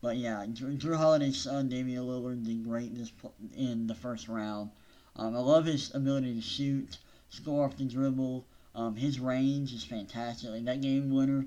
But 0.00 0.16
yeah, 0.16 0.44
Jrue 0.46 0.96
Holiday's 0.96 1.36
son, 1.40 1.68
Damian 1.68 2.04
Lillard, 2.04 2.44
did 2.44 2.64
great 2.64 2.94
this 2.96 3.12
in 3.56 3.86
the 3.86 3.94
first 3.94 4.28
round. 4.28 4.70
Um, 5.16 5.34
I 5.34 5.40
love 5.40 5.64
his 5.64 5.94
ability 5.94 6.34
to 6.34 6.40
shoot, 6.42 6.98
score 7.30 7.64
off 7.64 7.76
the 7.76 7.84
dribble. 7.84 8.44
Um, 8.74 8.94
his 8.96 9.18
range 9.18 9.72
is 9.72 9.84
fantastic. 9.84 10.50
Like 10.50 10.64
that 10.66 10.82
game 10.82 11.10
winner 11.10 11.46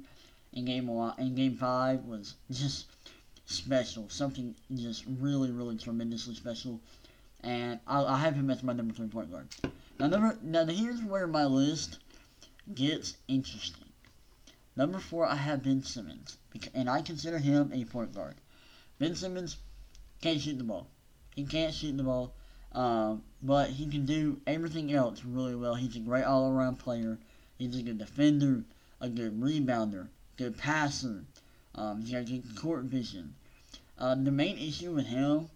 in 0.54 0.66
game 0.66 0.88
one, 0.88 1.14
in 1.20 1.36
game 1.36 1.56
five 1.58 2.06
was 2.06 2.36
just 2.52 2.88
special. 3.46 4.10
Something 4.10 4.56
just 4.76 5.06
really, 5.20 5.52
really 5.52 5.78
tremendously 5.78 6.36
special. 6.36 6.82
And 7.44 7.80
I, 7.88 8.04
I 8.04 8.18
have 8.20 8.36
him 8.36 8.50
as 8.50 8.64
my 8.64 8.74
number 8.74 8.94
three 8.94 9.08
point 9.08 9.32
guard. 9.32 9.48
Now, 10.00 10.08
number 10.08 10.38
now 10.44 10.66
here's 10.66 11.02
where 11.02 11.28
my 11.28 11.46
list 11.46 12.00
gets 12.74 13.18
interesting. 13.28 13.86
Number 14.76 15.00
four, 15.00 15.26
I 15.26 15.36
have 15.36 15.64
Ben 15.64 15.84
Simmons, 15.84 16.38
and 16.74 16.90
I 16.90 17.02
consider 17.02 17.38
him 17.38 17.72
a 17.74 17.84
point 17.86 18.14
guard. 18.14 18.36
Ben 18.98 19.16
Simmons 19.16 19.58
can't 20.22 20.40
shoot 20.40 20.58
the 20.58 20.64
ball. 20.64 20.88
He 21.36 21.46
can't 21.46 21.74
shoot 21.74 21.98
the 21.98 22.04
ball, 22.04 22.34
um, 22.74 23.24
but 23.42 23.70
he 23.70 23.88
can 23.88 24.06
do 24.06 24.40
everything 24.48 24.94
else 24.94 25.24
really 25.26 25.56
well. 25.56 25.76
He's 25.76 25.96
a 25.96 26.00
great 26.00 26.24
all-around 26.24 26.78
player. 26.80 27.18
He's 27.58 27.78
a 27.78 27.84
good 27.84 27.98
defender, 27.98 28.64
a 29.02 29.10
good 29.10 29.40
rebounder, 29.40 30.08
good 30.38 30.58
passer. 30.58 31.26
Um, 31.76 32.02
he's 32.02 32.12
got 32.12 32.26
good 32.26 32.56
court 32.56 32.84
vision. 32.84 33.36
Uh, 33.98 34.16
the 34.16 34.32
main 34.32 34.58
issue 34.58 34.94
with 34.94 35.08
him 35.08 35.50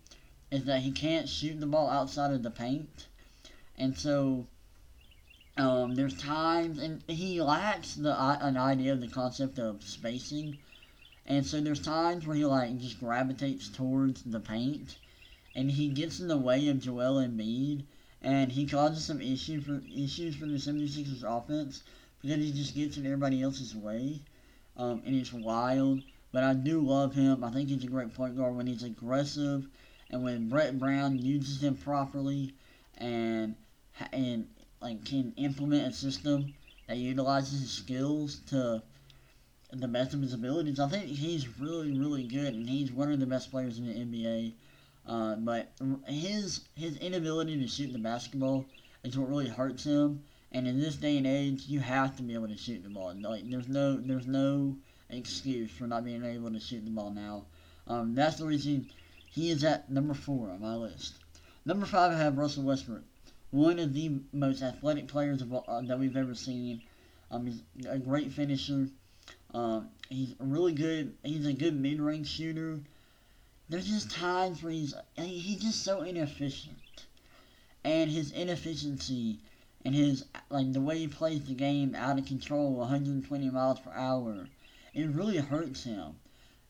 is 0.54 0.66
that 0.66 0.82
he 0.82 0.92
can't 0.92 1.28
shoot 1.28 1.60
the 1.60 1.66
ball 1.66 1.90
outside 1.90 2.32
of 2.32 2.44
the 2.44 2.52
paint, 2.52 3.08
and 3.76 3.98
so 3.98 4.46
um, 5.58 5.96
there's 5.96 6.16
times, 6.16 6.78
and 6.78 7.04
he 7.08 7.42
lacks 7.42 7.96
the 7.96 8.14
an 8.40 8.56
idea 8.56 8.94
of 8.94 9.02
the 9.02 9.08
concept 9.08 9.58
of 9.58 9.82
spacing, 9.82 10.60
and 11.26 11.44
so 11.44 11.60
there's 11.60 11.80
times 11.80 12.28
where 12.28 12.36
he 12.36 12.46
like 12.46 12.78
just 12.78 13.00
gravitates 13.00 13.68
towards 13.68 14.22
the 14.22 14.40
paint, 14.40 14.98
and 15.56 15.72
he 15.72 15.90
gets 15.90 16.20
in 16.20 16.28
the 16.28 16.38
way 16.38 16.68
of 16.68 16.80
Joel 16.80 17.16
Embiid, 17.16 17.82
and 18.22 18.52
he 18.52 18.68
causes 18.68 19.04
some 19.04 19.22
issues 19.22 19.64
for 19.64 19.82
issues 19.96 20.36
for 20.36 20.46
the 20.46 20.58
76ers 20.58 21.24
offense 21.24 21.82
because 22.22 22.38
he 22.38 22.52
just 22.52 22.76
gets 22.76 22.98
in 22.98 23.08
everybody 23.08 23.42
else's 23.42 23.76
way, 23.76 24.22
um, 24.78 25.02
and 25.04 25.16
it's 25.16 25.34
wild. 25.34 26.04
But 26.32 26.44
I 26.44 26.54
do 26.54 26.80
love 26.80 27.16
him. 27.16 27.44
I 27.44 27.50
think 27.50 27.70
he's 27.70 27.84
a 27.84 27.88
great 27.88 28.14
point 28.14 28.38
guard 28.38 28.56
when 28.56 28.68
he's 28.68 28.84
aggressive, 28.84 29.68
and 30.14 30.24
when 30.24 30.48
Brett 30.48 30.78
Brown 30.78 31.18
uses 31.18 31.64
him 31.64 31.76
properly, 31.76 32.54
and 33.00 33.56
and 34.12 34.48
like 34.80 35.04
can 35.06 35.34
implement 35.38 35.88
a 35.88 35.92
system 35.92 36.54
that 36.88 36.98
utilizes 36.98 37.62
his 37.62 37.72
skills 37.72 38.40
to 38.50 38.84
the 39.72 39.88
best 39.88 40.14
of 40.14 40.22
his 40.22 40.34
abilities, 40.34 40.80
I 40.80 40.88
think 40.88 41.06
he's 41.06 41.60
really, 41.60 41.98
really 41.98 42.26
good, 42.26 42.54
and 42.54 42.70
he's 42.70 42.92
one 42.92 43.12
of 43.12 43.20
the 43.20 43.26
best 43.26 43.50
players 43.50 43.80
in 43.80 43.88
the 43.88 43.94
NBA. 43.94 44.54
Uh, 45.08 45.36
but 45.38 45.72
his 46.06 46.62
his 46.76 46.96
inability 46.98 47.60
to 47.60 47.68
shoot 47.68 47.92
the 47.92 47.98
basketball 47.98 48.66
is 49.04 49.18
what 49.18 49.30
really 49.30 49.50
hurts 49.50 49.84
him. 49.84 50.22
And 50.52 50.68
in 50.68 50.80
this 50.80 50.96
day 50.96 51.18
and 51.18 51.26
age, 51.26 51.64
you 51.66 51.80
have 51.80 52.16
to 52.18 52.24
be 52.24 52.36
able 52.36 52.50
to 52.50 52.58
shoot 52.58 52.84
the 52.84 52.90
ball. 52.90 53.16
Like 53.20 53.50
there's 53.50 53.68
no 53.68 53.98
there's 53.98 54.28
no 54.28 54.78
excuse 55.10 55.72
for 55.72 55.88
not 55.88 56.06
being 56.06 56.24
able 56.24 56.52
to 56.52 56.60
shoot 56.60 56.86
the 56.86 56.92
ball 56.92 57.10
now. 57.10 57.46
Um, 57.88 58.14
that's 58.14 58.38
the 58.38 58.46
reason 58.46 58.88
he 59.34 59.50
is 59.52 59.64
at 59.64 59.90
number 59.90 60.14
four 60.14 60.50
on 60.50 60.62
my 60.62 60.76
list. 60.76 61.16
Number 61.66 61.86
five, 61.86 62.12
I 62.12 62.18
have 62.18 62.38
Russell 62.38 62.64
Westbrook 62.64 63.04
one 63.54 63.78
of 63.78 63.94
the 63.94 64.12
most 64.34 64.64
athletic 64.64 65.08
players 65.08 65.44
of, 65.44 65.54
uh, 65.54 65.82
that 65.82 66.00
we've 66.00 66.18
ever 66.18 66.34
seen. 66.34 66.82
Um, 67.30 67.46
he's 67.46 67.62
a 67.88 68.00
great 68.00 68.32
finisher. 68.32 68.88
Um, 69.54 69.90
he's 70.10 70.34
really 70.40 70.74
good. 70.74 71.16
He's 71.24 71.46
a 71.46 71.54
good 71.54 71.80
mid-range 71.80 72.28
shooter. 72.28 72.80
There's 73.70 73.88
just 73.88 74.10
times 74.10 74.64
where 74.64 74.74
he's 74.74 74.96
he's 75.16 75.62
just 75.62 75.84
so 75.84 76.02
inefficient, 76.02 77.06
and 77.84 78.10
his 78.10 78.32
inefficiency 78.32 79.40
and 79.86 79.94
his 79.94 80.26
like 80.50 80.74
the 80.74 80.82
way 80.82 80.98
he 80.98 81.08
plays 81.08 81.46
the 81.46 81.54
game 81.54 81.94
out 81.94 82.18
of 82.18 82.26
control, 82.26 82.74
120 82.74 83.50
miles 83.52 83.80
per 83.80 83.92
hour, 83.92 84.48
it 84.96 85.10
really 85.10 85.38
hurts 85.38 85.84
him. 85.84 86.16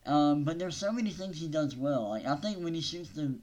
Um, 0.05 0.43
but 0.43 0.59
there's 0.59 0.75
so 0.75 0.91
many 0.91 1.11
things 1.11 1.39
he 1.39 1.47
does 1.47 1.75
well. 1.75 2.09
Like 2.09 2.25
I 2.25 2.35
think 2.35 2.57
when 2.57 2.73
he 2.73 2.81
shoots 2.81 3.09
the 3.09 3.35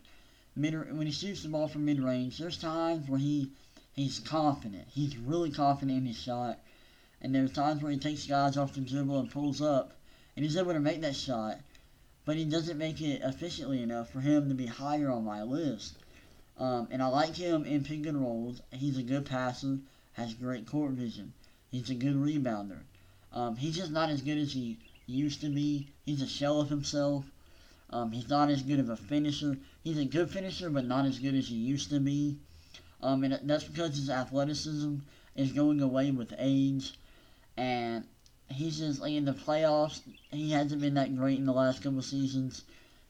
mid 0.56 0.74
when 0.96 1.06
he 1.06 1.12
shoots 1.12 1.42
the 1.42 1.48
ball 1.48 1.68
from 1.68 1.84
mid 1.84 2.00
range, 2.00 2.38
there's 2.38 2.58
times 2.58 3.08
where 3.08 3.18
he 3.18 3.50
he's 3.92 4.18
confident. 4.18 4.86
He's 4.88 5.16
really 5.16 5.50
confident 5.50 5.98
in 5.98 6.06
his 6.06 6.18
shot. 6.20 6.58
And 7.22 7.34
there's 7.34 7.52
times 7.52 7.82
where 7.82 7.92
he 7.92 7.98
takes 7.98 8.26
guys 8.26 8.56
off 8.56 8.74
the 8.74 8.80
dribble 8.80 9.18
and 9.18 9.30
pulls 9.30 9.60
up 9.60 9.92
and 10.36 10.44
he's 10.44 10.56
able 10.56 10.72
to 10.72 10.80
make 10.80 11.00
that 11.02 11.16
shot. 11.16 11.58
But 12.24 12.36
he 12.36 12.44
doesn't 12.44 12.78
make 12.78 13.00
it 13.00 13.22
efficiently 13.22 13.82
enough 13.82 14.10
for 14.10 14.20
him 14.20 14.48
to 14.48 14.54
be 14.54 14.66
higher 14.66 15.10
on 15.10 15.24
my 15.24 15.42
list. 15.42 15.96
Um, 16.58 16.88
and 16.90 17.02
I 17.02 17.06
like 17.06 17.34
him 17.34 17.64
in 17.64 17.84
pick 17.84 18.06
and 18.06 18.20
rolls. 18.20 18.60
He's 18.70 18.98
a 18.98 19.02
good 19.02 19.24
passer, 19.24 19.78
has 20.12 20.34
great 20.34 20.66
court 20.66 20.92
vision. 20.92 21.32
He's 21.70 21.88
a 21.88 21.94
good 21.94 22.16
rebounder. 22.16 22.80
Um, 23.32 23.56
he's 23.56 23.76
just 23.76 23.90
not 23.90 24.10
as 24.10 24.22
good 24.22 24.38
as 24.38 24.52
he 24.52 24.78
used 25.10 25.40
to 25.42 25.48
be. 25.48 25.88
He's 26.06 26.22
a 26.22 26.26
shell 26.26 26.60
of 26.60 26.68
himself. 26.68 27.24
Um, 27.90 28.12
he's 28.12 28.28
not 28.28 28.50
as 28.50 28.62
good 28.62 28.78
of 28.78 28.88
a 28.88 28.96
finisher. 28.96 29.58
He's 29.82 29.98
a 29.98 30.04
good 30.04 30.30
finisher, 30.30 30.70
but 30.70 30.86
not 30.86 31.06
as 31.06 31.18
good 31.18 31.34
as 31.34 31.48
he 31.48 31.56
used 31.56 31.90
to 31.90 32.00
be. 32.00 32.38
Um, 33.02 33.24
and 33.24 33.38
that's 33.42 33.64
because 33.64 33.96
his 33.96 34.10
athleticism 34.10 34.96
is 35.34 35.52
going 35.52 35.80
away 35.80 36.10
with 36.10 36.34
age. 36.38 36.94
And 37.56 38.04
he's 38.48 38.78
just 38.78 39.00
like 39.00 39.12
in 39.12 39.24
the 39.24 39.32
playoffs. 39.32 40.00
He 40.30 40.52
hasn't 40.52 40.80
been 40.80 40.94
that 40.94 41.16
great 41.16 41.38
in 41.38 41.46
the 41.46 41.52
last 41.52 41.82
couple 41.82 42.02
seasons. 42.02 42.62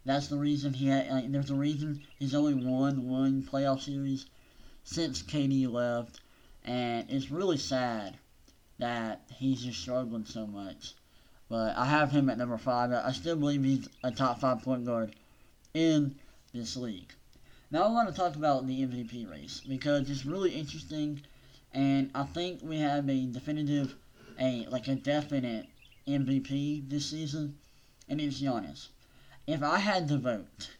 That's 0.05 0.29
the 0.29 0.39
reason 0.39 0.73
he 0.73 0.87
had. 0.87 1.11
Like, 1.11 1.33
there's 1.33 1.51
a 1.51 1.55
reason 1.55 2.03
he's 2.19 2.35
only 2.35 2.55
won 2.55 3.09
one 3.09 3.43
playoff 3.43 3.83
series 3.83 4.27
since 4.83 5.23
KD 5.23 5.71
left, 5.71 6.21
and 6.65 7.11
it's 7.11 7.31
really 7.31 7.59
sad 7.59 8.17
that 8.79 9.23
he's 9.37 9.63
just 9.63 9.81
struggling 9.81 10.25
so 10.25 10.47
much. 10.47 10.95
But 11.51 11.77
I 11.77 11.85
have 11.87 12.13
him 12.13 12.31
at 12.31 12.39
number 12.39 12.57
five. 12.59 12.93
I 12.93 13.11
still 13.11 13.35
believe 13.35 13.65
he's 13.65 13.89
a 14.05 14.13
top 14.13 14.39
five 14.39 14.63
point 14.63 14.85
guard 14.85 15.17
in 15.75 16.15
this 16.53 16.77
league. 16.77 17.13
Now 17.73 17.83
I 17.83 17.91
want 17.91 18.09
to 18.09 18.15
talk 18.15 18.37
about 18.37 18.69
the 18.69 18.87
MVP 18.87 19.29
race 19.29 19.61
because 19.61 20.09
it's 20.09 20.25
really 20.25 20.53
interesting, 20.53 21.23
and 21.73 22.13
I 22.15 22.23
think 22.23 22.61
we 22.63 22.79
have 22.79 23.09
a 23.09 23.27
definitive, 23.27 23.97
a 24.39 24.65
like 24.67 24.87
a 24.87 24.95
definite 24.95 25.67
MVP 26.07 26.89
this 26.89 27.11
season, 27.11 27.59
and 28.09 28.21
it's 28.21 28.41
Giannis. 28.41 28.87
If 29.49 29.65
I 29.65 29.79
had 29.81 30.07
to 30.07 30.19
vote, 30.19 30.71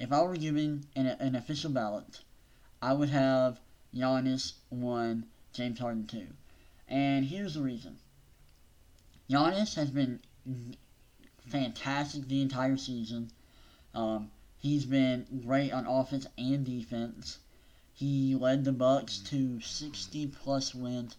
if 0.00 0.12
I 0.12 0.22
were 0.22 0.36
given 0.36 0.88
an, 0.96 1.06
an 1.06 1.36
official 1.36 1.70
ballot, 1.70 2.18
I 2.82 2.94
would 2.94 3.10
have 3.10 3.60
Giannis 3.94 4.54
one, 4.70 5.26
James 5.52 5.78
Harden 5.78 6.08
two, 6.08 6.26
and 6.88 7.24
here's 7.24 7.54
the 7.54 7.62
reason. 7.62 8.00
Giannis 9.30 9.74
has 9.74 9.90
been 9.90 10.20
fantastic 11.48 12.26
the 12.28 12.40
entire 12.40 12.76
season. 12.76 13.30
Um, 13.94 14.30
he's 14.58 14.86
been 14.86 15.26
great 15.44 15.72
on 15.72 15.86
offense 15.86 16.26
and 16.38 16.64
defense. 16.64 17.38
He 17.92 18.34
led 18.34 18.64
the 18.64 18.72
Bucks 18.72 19.18
to 19.30 19.60
60 19.60 20.28
plus 20.28 20.74
wins. 20.74 21.16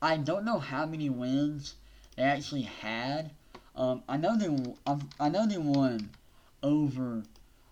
I 0.00 0.18
don't 0.18 0.44
know 0.44 0.58
how 0.58 0.86
many 0.86 1.10
wins 1.10 1.74
they 2.14 2.22
actually 2.22 2.62
had. 2.62 3.32
Um, 3.74 4.02
I 4.08 4.16
know 4.16 4.36
they 4.36 4.74
um, 4.86 5.08
I 5.18 5.28
know 5.28 5.46
they 5.46 5.58
won 5.58 6.10
over 6.62 7.24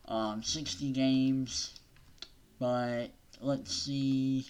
um, 0.08 0.42
60 0.42 0.90
games, 0.90 1.78
but 2.58 3.08
let's 3.40 3.72
see. 3.72 4.46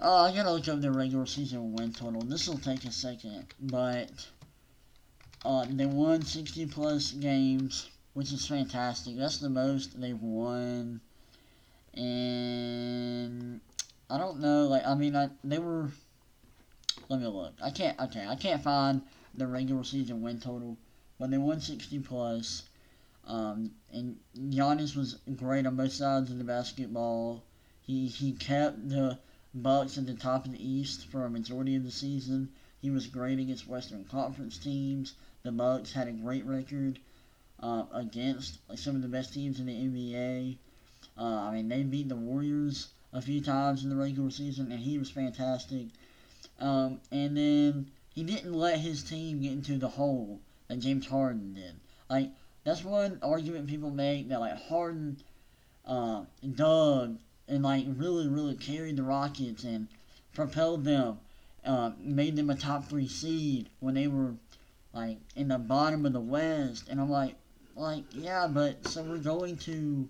Oh, 0.00 0.26
I 0.26 0.32
gotta 0.32 0.52
look 0.52 0.68
up 0.68 0.80
the 0.80 0.92
regular 0.92 1.26
season 1.26 1.72
win 1.72 1.92
total. 1.92 2.20
This 2.22 2.46
will 2.46 2.58
take 2.58 2.84
a 2.84 2.92
second, 2.92 3.46
but 3.58 4.28
uh, 5.44 5.66
they 5.68 5.86
won 5.86 6.22
60 6.22 6.66
plus 6.66 7.10
games, 7.10 7.90
which 8.14 8.32
is 8.32 8.46
fantastic. 8.46 9.16
That's 9.16 9.38
the 9.38 9.50
most 9.50 10.00
they've 10.00 10.20
won. 10.20 11.00
And 11.94 13.60
I 14.08 14.18
don't 14.18 14.38
know, 14.38 14.68
like 14.68 14.86
I 14.86 14.94
mean, 14.94 15.16
I 15.16 15.30
they 15.42 15.58
were. 15.58 15.90
Let 17.08 17.20
me 17.20 17.26
look. 17.26 17.54
I 17.60 17.70
can't. 17.70 17.98
Okay, 17.98 18.24
I 18.24 18.36
can't 18.36 18.62
find 18.62 19.02
the 19.34 19.48
regular 19.48 19.82
season 19.82 20.22
win 20.22 20.38
total, 20.38 20.76
but 21.18 21.32
they 21.32 21.38
won 21.38 21.60
60 21.60 21.98
plus. 22.00 22.62
Um, 23.26 23.72
and 23.92 24.16
Giannis 24.36 24.94
was 24.94 25.18
great 25.34 25.66
on 25.66 25.74
both 25.74 25.92
sides 25.92 26.30
of 26.30 26.38
the 26.38 26.44
basketball. 26.44 27.42
He 27.82 28.06
he 28.06 28.32
kept 28.32 28.88
the 28.88 29.18
Bucks 29.58 29.98
at 29.98 30.06
the 30.06 30.14
top 30.14 30.46
of 30.46 30.52
the 30.52 30.66
East 30.66 31.06
for 31.08 31.24
a 31.24 31.30
majority 31.30 31.76
of 31.76 31.84
the 31.84 31.90
season. 31.90 32.48
He 32.80 32.90
was 32.90 33.06
great 33.06 33.38
against 33.38 33.68
Western 33.68 34.04
Conference 34.04 34.56
teams. 34.56 35.14
The 35.42 35.52
Bucks 35.52 35.92
had 35.92 36.08
a 36.08 36.12
great 36.12 36.44
record 36.46 36.98
uh, 37.60 37.84
against 37.92 38.58
like 38.68 38.78
some 38.78 38.96
of 38.96 39.02
the 39.02 39.08
best 39.08 39.34
teams 39.34 39.60
in 39.60 39.66
the 39.66 39.74
NBA. 39.74 40.56
Uh, 41.18 41.22
I 41.22 41.54
mean, 41.54 41.68
they 41.68 41.82
beat 41.82 42.08
the 42.08 42.16
Warriors 42.16 42.88
a 43.12 43.20
few 43.20 43.40
times 43.40 43.82
in 43.82 43.90
the 43.90 43.96
regular 43.96 44.30
season, 44.30 44.70
and 44.70 44.80
he 44.80 44.98
was 44.98 45.10
fantastic. 45.10 45.88
Um, 46.60 47.00
and 47.10 47.36
then 47.36 47.90
he 48.14 48.22
didn't 48.22 48.52
let 48.52 48.78
his 48.78 49.02
team 49.02 49.40
get 49.40 49.52
into 49.52 49.78
the 49.78 49.88
hole 49.88 50.40
that 50.68 50.80
James 50.80 51.06
Harden 51.06 51.54
did. 51.54 51.74
Like 52.08 52.30
that's 52.64 52.84
one 52.84 53.18
argument 53.22 53.68
people 53.68 53.90
make 53.90 54.28
that 54.28 54.40
like 54.40 54.60
Harden, 54.68 55.18
uh, 55.86 56.24
Doug, 56.54 57.18
and 57.48 57.62
like 57.62 57.84
really 57.88 58.28
really 58.28 58.54
carried 58.54 58.96
the 58.96 59.02
Rockets 59.02 59.64
and 59.64 59.88
propelled 60.34 60.84
them, 60.84 61.18
uh, 61.64 61.92
made 61.98 62.36
them 62.36 62.50
a 62.50 62.54
top 62.54 62.88
three 62.88 63.08
seed 63.08 63.68
when 63.80 63.94
they 63.94 64.06
were 64.06 64.34
like 64.92 65.18
in 65.36 65.48
the 65.48 65.58
bottom 65.58 66.06
of 66.06 66.12
the 66.12 66.20
West, 66.20 66.88
and 66.88 67.00
I'm 67.00 67.10
like, 67.10 67.34
like 67.74 68.04
yeah, 68.12 68.46
but 68.46 68.86
so 68.86 69.02
we're 69.02 69.18
going 69.18 69.56
to 69.58 70.08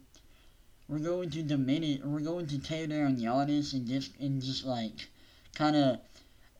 we're 0.88 0.98
going 0.98 1.30
to 1.30 1.42
diminish, 1.42 2.00
we're 2.02 2.20
going 2.20 2.46
to 2.46 2.58
tear 2.58 2.86
down 2.86 3.16
Giannis 3.16 3.74
and 3.74 3.86
just 3.86 4.12
and 4.18 4.42
just 4.42 4.64
like 4.64 5.08
kind 5.54 5.76
of 5.76 5.98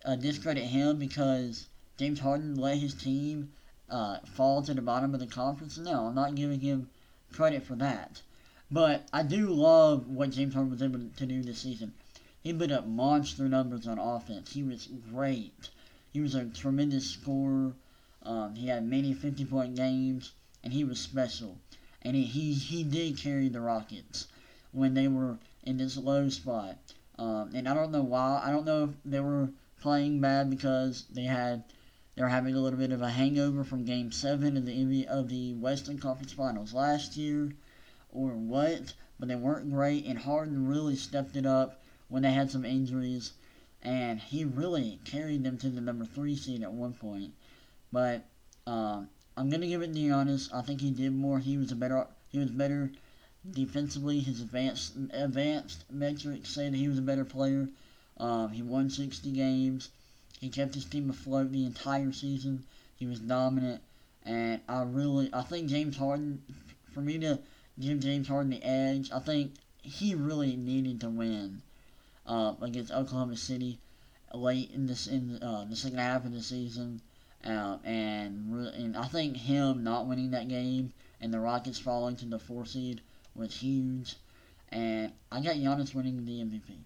uh, 0.04 0.16
discredit 0.16 0.64
him 0.64 0.98
because 0.98 1.66
James 1.98 2.20
Harden 2.20 2.54
let 2.54 2.78
his 2.78 2.94
team 2.94 3.52
uh, 3.90 4.18
fall 4.34 4.62
to 4.62 4.74
the 4.74 4.82
bottom 4.82 5.14
of 5.14 5.20
the 5.20 5.26
conference. 5.26 5.78
No, 5.78 6.06
I'm 6.06 6.14
not 6.14 6.34
giving 6.34 6.60
him 6.60 6.90
credit 7.32 7.64
for 7.64 7.74
that. 7.76 8.22
But 8.70 9.08
I 9.12 9.22
do 9.22 9.48
love 9.48 10.08
what 10.08 10.30
James 10.30 10.52
Harden 10.54 10.70
was 10.70 10.82
able 10.82 11.00
to 11.00 11.26
do 11.26 11.42
this 11.42 11.60
season. 11.60 11.94
He 12.42 12.52
put 12.52 12.70
up 12.70 12.86
monster 12.86 13.48
numbers 13.48 13.86
on 13.86 13.98
offense. 13.98 14.52
He 14.52 14.62
was 14.62 14.88
great. 15.10 15.70
He 16.12 16.20
was 16.20 16.34
a 16.34 16.44
tremendous 16.44 17.08
scorer. 17.10 17.74
Um, 18.22 18.54
he 18.54 18.66
had 18.68 18.84
many 18.84 19.14
50 19.14 19.44
point 19.46 19.74
games, 19.74 20.32
and 20.62 20.72
he 20.72 20.84
was 20.84 21.00
special. 21.00 21.56
And 22.02 22.14
he, 22.14 22.24
he, 22.24 22.52
he 22.52 22.84
did 22.84 23.16
carry 23.16 23.48
the 23.48 23.60
Rockets 23.60 24.26
when 24.72 24.94
they 24.94 25.08
were 25.08 25.38
in 25.62 25.78
this 25.78 25.96
low 25.96 26.28
spot. 26.28 26.76
Um, 27.18 27.50
and 27.54 27.68
I 27.68 27.74
don't 27.74 27.90
know 27.90 28.02
why. 28.02 28.42
I 28.44 28.50
don't 28.50 28.66
know 28.66 28.84
if 28.84 28.90
they 29.04 29.20
were 29.20 29.50
playing 29.80 30.20
bad 30.20 30.50
because 30.50 31.06
they 31.10 31.24
had 31.24 31.64
they 32.14 32.22
were 32.22 32.28
having 32.28 32.54
a 32.54 32.58
little 32.58 32.78
bit 32.78 32.92
of 32.92 33.02
a 33.02 33.10
hangover 33.10 33.64
from 33.64 33.84
Game 33.84 34.12
Seven 34.12 34.56
of 34.56 34.66
the 34.66 35.06
of 35.08 35.28
the 35.28 35.54
Western 35.54 35.98
Conference 35.98 36.32
Finals 36.32 36.74
last 36.74 37.16
year, 37.16 37.52
or 38.12 38.30
what. 38.30 38.94
But 39.18 39.28
they 39.28 39.34
weren't 39.34 39.70
great, 39.70 40.04
and 40.06 40.18
Harden 40.18 40.68
really 40.68 40.96
stepped 40.96 41.36
it 41.36 41.46
up 41.46 41.82
when 42.08 42.22
they 42.22 42.32
had 42.32 42.50
some 42.50 42.64
injuries, 42.64 43.32
and 43.82 44.20
he 44.20 44.44
really 44.44 45.00
carried 45.04 45.44
them 45.44 45.58
to 45.58 45.68
the 45.68 45.80
number 45.80 46.04
three 46.04 46.36
seed 46.36 46.62
at 46.62 46.72
one 46.72 46.94
point. 46.94 47.32
But 47.92 48.24
um, 48.66 49.08
I'm 49.36 49.50
gonna 49.50 49.66
give 49.66 49.82
it 49.82 49.92
to 49.92 49.98
Giannis. 49.98 50.52
I 50.52 50.62
think 50.62 50.80
he 50.80 50.90
did 50.90 51.12
more. 51.12 51.38
He 51.38 51.56
was 51.56 51.72
a 51.72 51.76
better. 51.76 52.06
He 52.28 52.38
was 52.38 52.50
better 52.50 52.92
defensively. 53.50 54.20
His 54.20 54.40
advanced 54.40 54.94
advanced 55.12 55.84
metrics 55.90 56.54
that 56.54 56.74
he 56.74 56.88
was 56.88 56.98
a 56.98 57.02
better 57.02 57.24
player. 57.24 57.68
Um, 58.18 58.50
he 58.50 58.62
won 58.62 58.90
60 58.90 59.30
games. 59.30 59.90
He 60.40 60.48
kept 60.48 60.74
his 60.74 60.84
team 60.84 61.10
afloat 61.10 61.52
the 61.52 61.64
entire 61.64 62.12
season. 62.12 62.64
He 62.96 63.06
was 63.06 63.20
dominant, 63.20 63.80
and 64.24 64.60
I 64.68 64.82
really, 64.82 65.30
I 65.32 65.42
think 65.42 65.68
James 65.68 65.96
Harden, 65.96 66.42
for 66.92 67.00
me 67.00 67.18
to 67.18 67.38
give 67.80 68.00
James 68.00 68.28
Harden 68.28 68.50
the 68.50 68.62
edge, 68.62 69.10
I 69.12 69.20
think 69.20 69.54
he 69.82 70.14
really 70.14 70.56
needed 70.56 71.00
to 71.00 71.08
win 71.08 71.62
uh, 72.26 72.54
against 72.60 72.92
Oklahoma 72.92 73.36
City 73.36 73.78
late 74.34 74.70
in 74.72 74.86
this 74.86 75.06
in 75.06 75.42
uh, 75.42 75.64
the 75.68 75.76
second 75.76 75.98
half 75.98 76.24
of 76.24 76.32
the 76.32 76.42
season. 76.42 77.00
Uh, 77.44 77.78
and 77.84 78.52
and 78.74 78.96
I 78.96 79.06
think 79.06 79.36
him 79.36 79.84
not 79.84 80.06
winning 80.06 80.32
that 80.32 80.48
game 80.48 80.92
and 81.20 81.32
the 81.32 81.40
Rockets 81.40 81.78
falling 81.78 82.16
to 82.16 82.26
the 82.26 82.38
four 82.38 82.66
seed 82.66 83.00
was 83.34 83.54
huge. 83.54 84.16
And 84.70 85.12
I 85.32 85.40
got 85.40 85.56
Giannis 85.56 85.94
winning 85.94 86.24
the 86.24 86.40
MVP. 86.40 86.76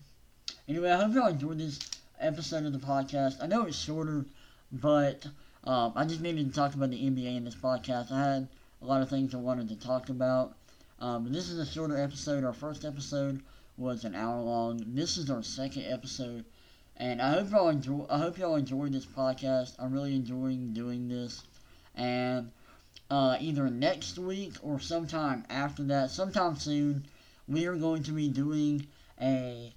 Anyway, 0.68 0.90
I 0.90 1.02
hope 1.02 1.14
y'all 1.14 1.26
enjoyed 1.26 1.58
this 1.58 1.80
episode 2.20 2.64
of 2.64 2.72
the 2.72 2.78
podcast. 2.78 3.42
I 3.42 3.46
know 3.46 3.66
it's 3.66 3.76
shorter, 3.76 4.24
but 4.70 5.26
um, 5.64 5.92
I 5.96 6.04
just 6.04 6.20
needed 6.20 6.48
to 6.48 6.54
talk 6.54 6.74
about 6.74 6.90
the 6.90 7.02
NBA 7.02 7.36
in 7.36 7.44
this 7.44 7.56
podcast. 7.56 8.12
I 8.12 8.22
had 8.22 8.48
a 8.80 8.84
lot 8.86 9.02
of 9.02 9.10
things 9.10 9.34
I 9.34 9.38
wanted 9.38 9.68
to 9.68 9.76
talk 9.76 10.08
about. 10.08 10.54
Um, 11.02 11.32
this 11.32 11.50
is 11.50 11.58
a 11.58 11.66
shorter 11.66 12.00
episode. 12.00 12.44
Our 12.44 12.52
first 12.52 12.84
episode 12.84 13.42
was 13.76 14.04
an 14.04 14.14
hour 14.14 14.40
long. 14.40 14.80
This 14.86 15.16
is 15.16 15.30
our 15.30 15.42
second 15.42 15.82
episode, 15.86 16.44
and 16.96 17.20
I 17.20 17.32
hope 17.32 17.50
y'all 17.50 17.70
enjoy. 17.70 18.06
I 18.08 18.18
hope 18.18 18.38
y'all 18.38 18.54
enjoyed 18.54 18.92
this 18.92 19.04
podcast. 19.04 19.74
I'm 19.80 19.92
really 19.92 20.14
enjoying 20.14 20.72
doing 20.72 21.08
this, 21.08 21.42
and 21.96 22.52
uh, 23.10 23.36
either 23.40 23.68
next 23.68 24.16
week 24.16 24.52
or 24.62 24.78
sometime 24.78 25.44
after 25.50 25.82
that, 25.82 26.12
sometime 26.12 26.54
soon, 26.54 27.04
we 27.48 27.66
are 27.66 27.74
going 27.74 28.04
to 28.04 28.12
be 28.12 28.28
doing 28.28 28.86
a 29.20 29.72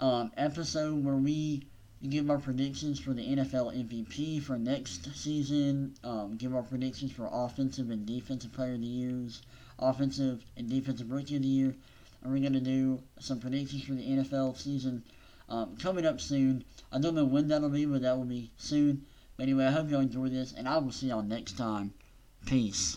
um, 0.00 0.32
episode 0.38 1.04
where 1.04 1.16
we 1.16 1.66
give 2.08 2.30
our 2.30 2.38
predictions 2.38 2.98
for 2.98 3.12
the 3.12 3.22
NFL 3.22 3.76
MVP 3.76 4.42
for 4.42 4.56
next 4.56 5.14
season, 5.14 5.92
um, 6.02 6.38
give 6.38 6.54
our 6.54 6.62
predictions 6.62 7.12
for 7.12 7.28
offensive 7.30 7.90
and 7.90 8.06
defensive 8.06 8.54
player 8.54 8.72
of 8.72 8.80
the 8.80 8.86
years, 8.86 9.42
offensive 9.82 10.44
and 10.56 10.68
defensive 10.68 11.10
rookie 11.10 11.36
of 11.36 11.42
the 11.42 11.48
year, 11.48 11.74
and 12.22 12.32
we're 12.32 12.40
going 12.40 12.52
to 12.52 12.60
do 12.60 13.02
some 13.18 13.40
predictions 13.40 13.84
for 13.84 13.92
the 13.92 14.02
NFL 14.02 14.56
season 14.56 15.02
um, 15.48 15.76
coming 15.76 16.06
up 16.06 16.20
soon. 16.20 16.64
I 16.90 16.98
don't 16.98 17.14
know 17.14 17.24
when 17.24 17.48
that'll 17.48 17.68
be, 17.68 17.84
but 17.84 18.02
that 18.02 18.16
will 18.16 18.24
be 18.24 18.50
soon. 18.56 19.04
But 19.36 19.44
anyway, 19.44 19.66
I 19.66 19.70
hope 19.70 19.90
y'all 19.90 20.00
enjoy 20.00 20.28
this, 20.28 20.52
and 20.56 20.68
I 20.68 20.78
will 20.78 20.92
see 20.92 21.08
y'all 21.08 21.22
next 21.22 21.56
time. 21.56 21.92
Peace. 22.46 22.96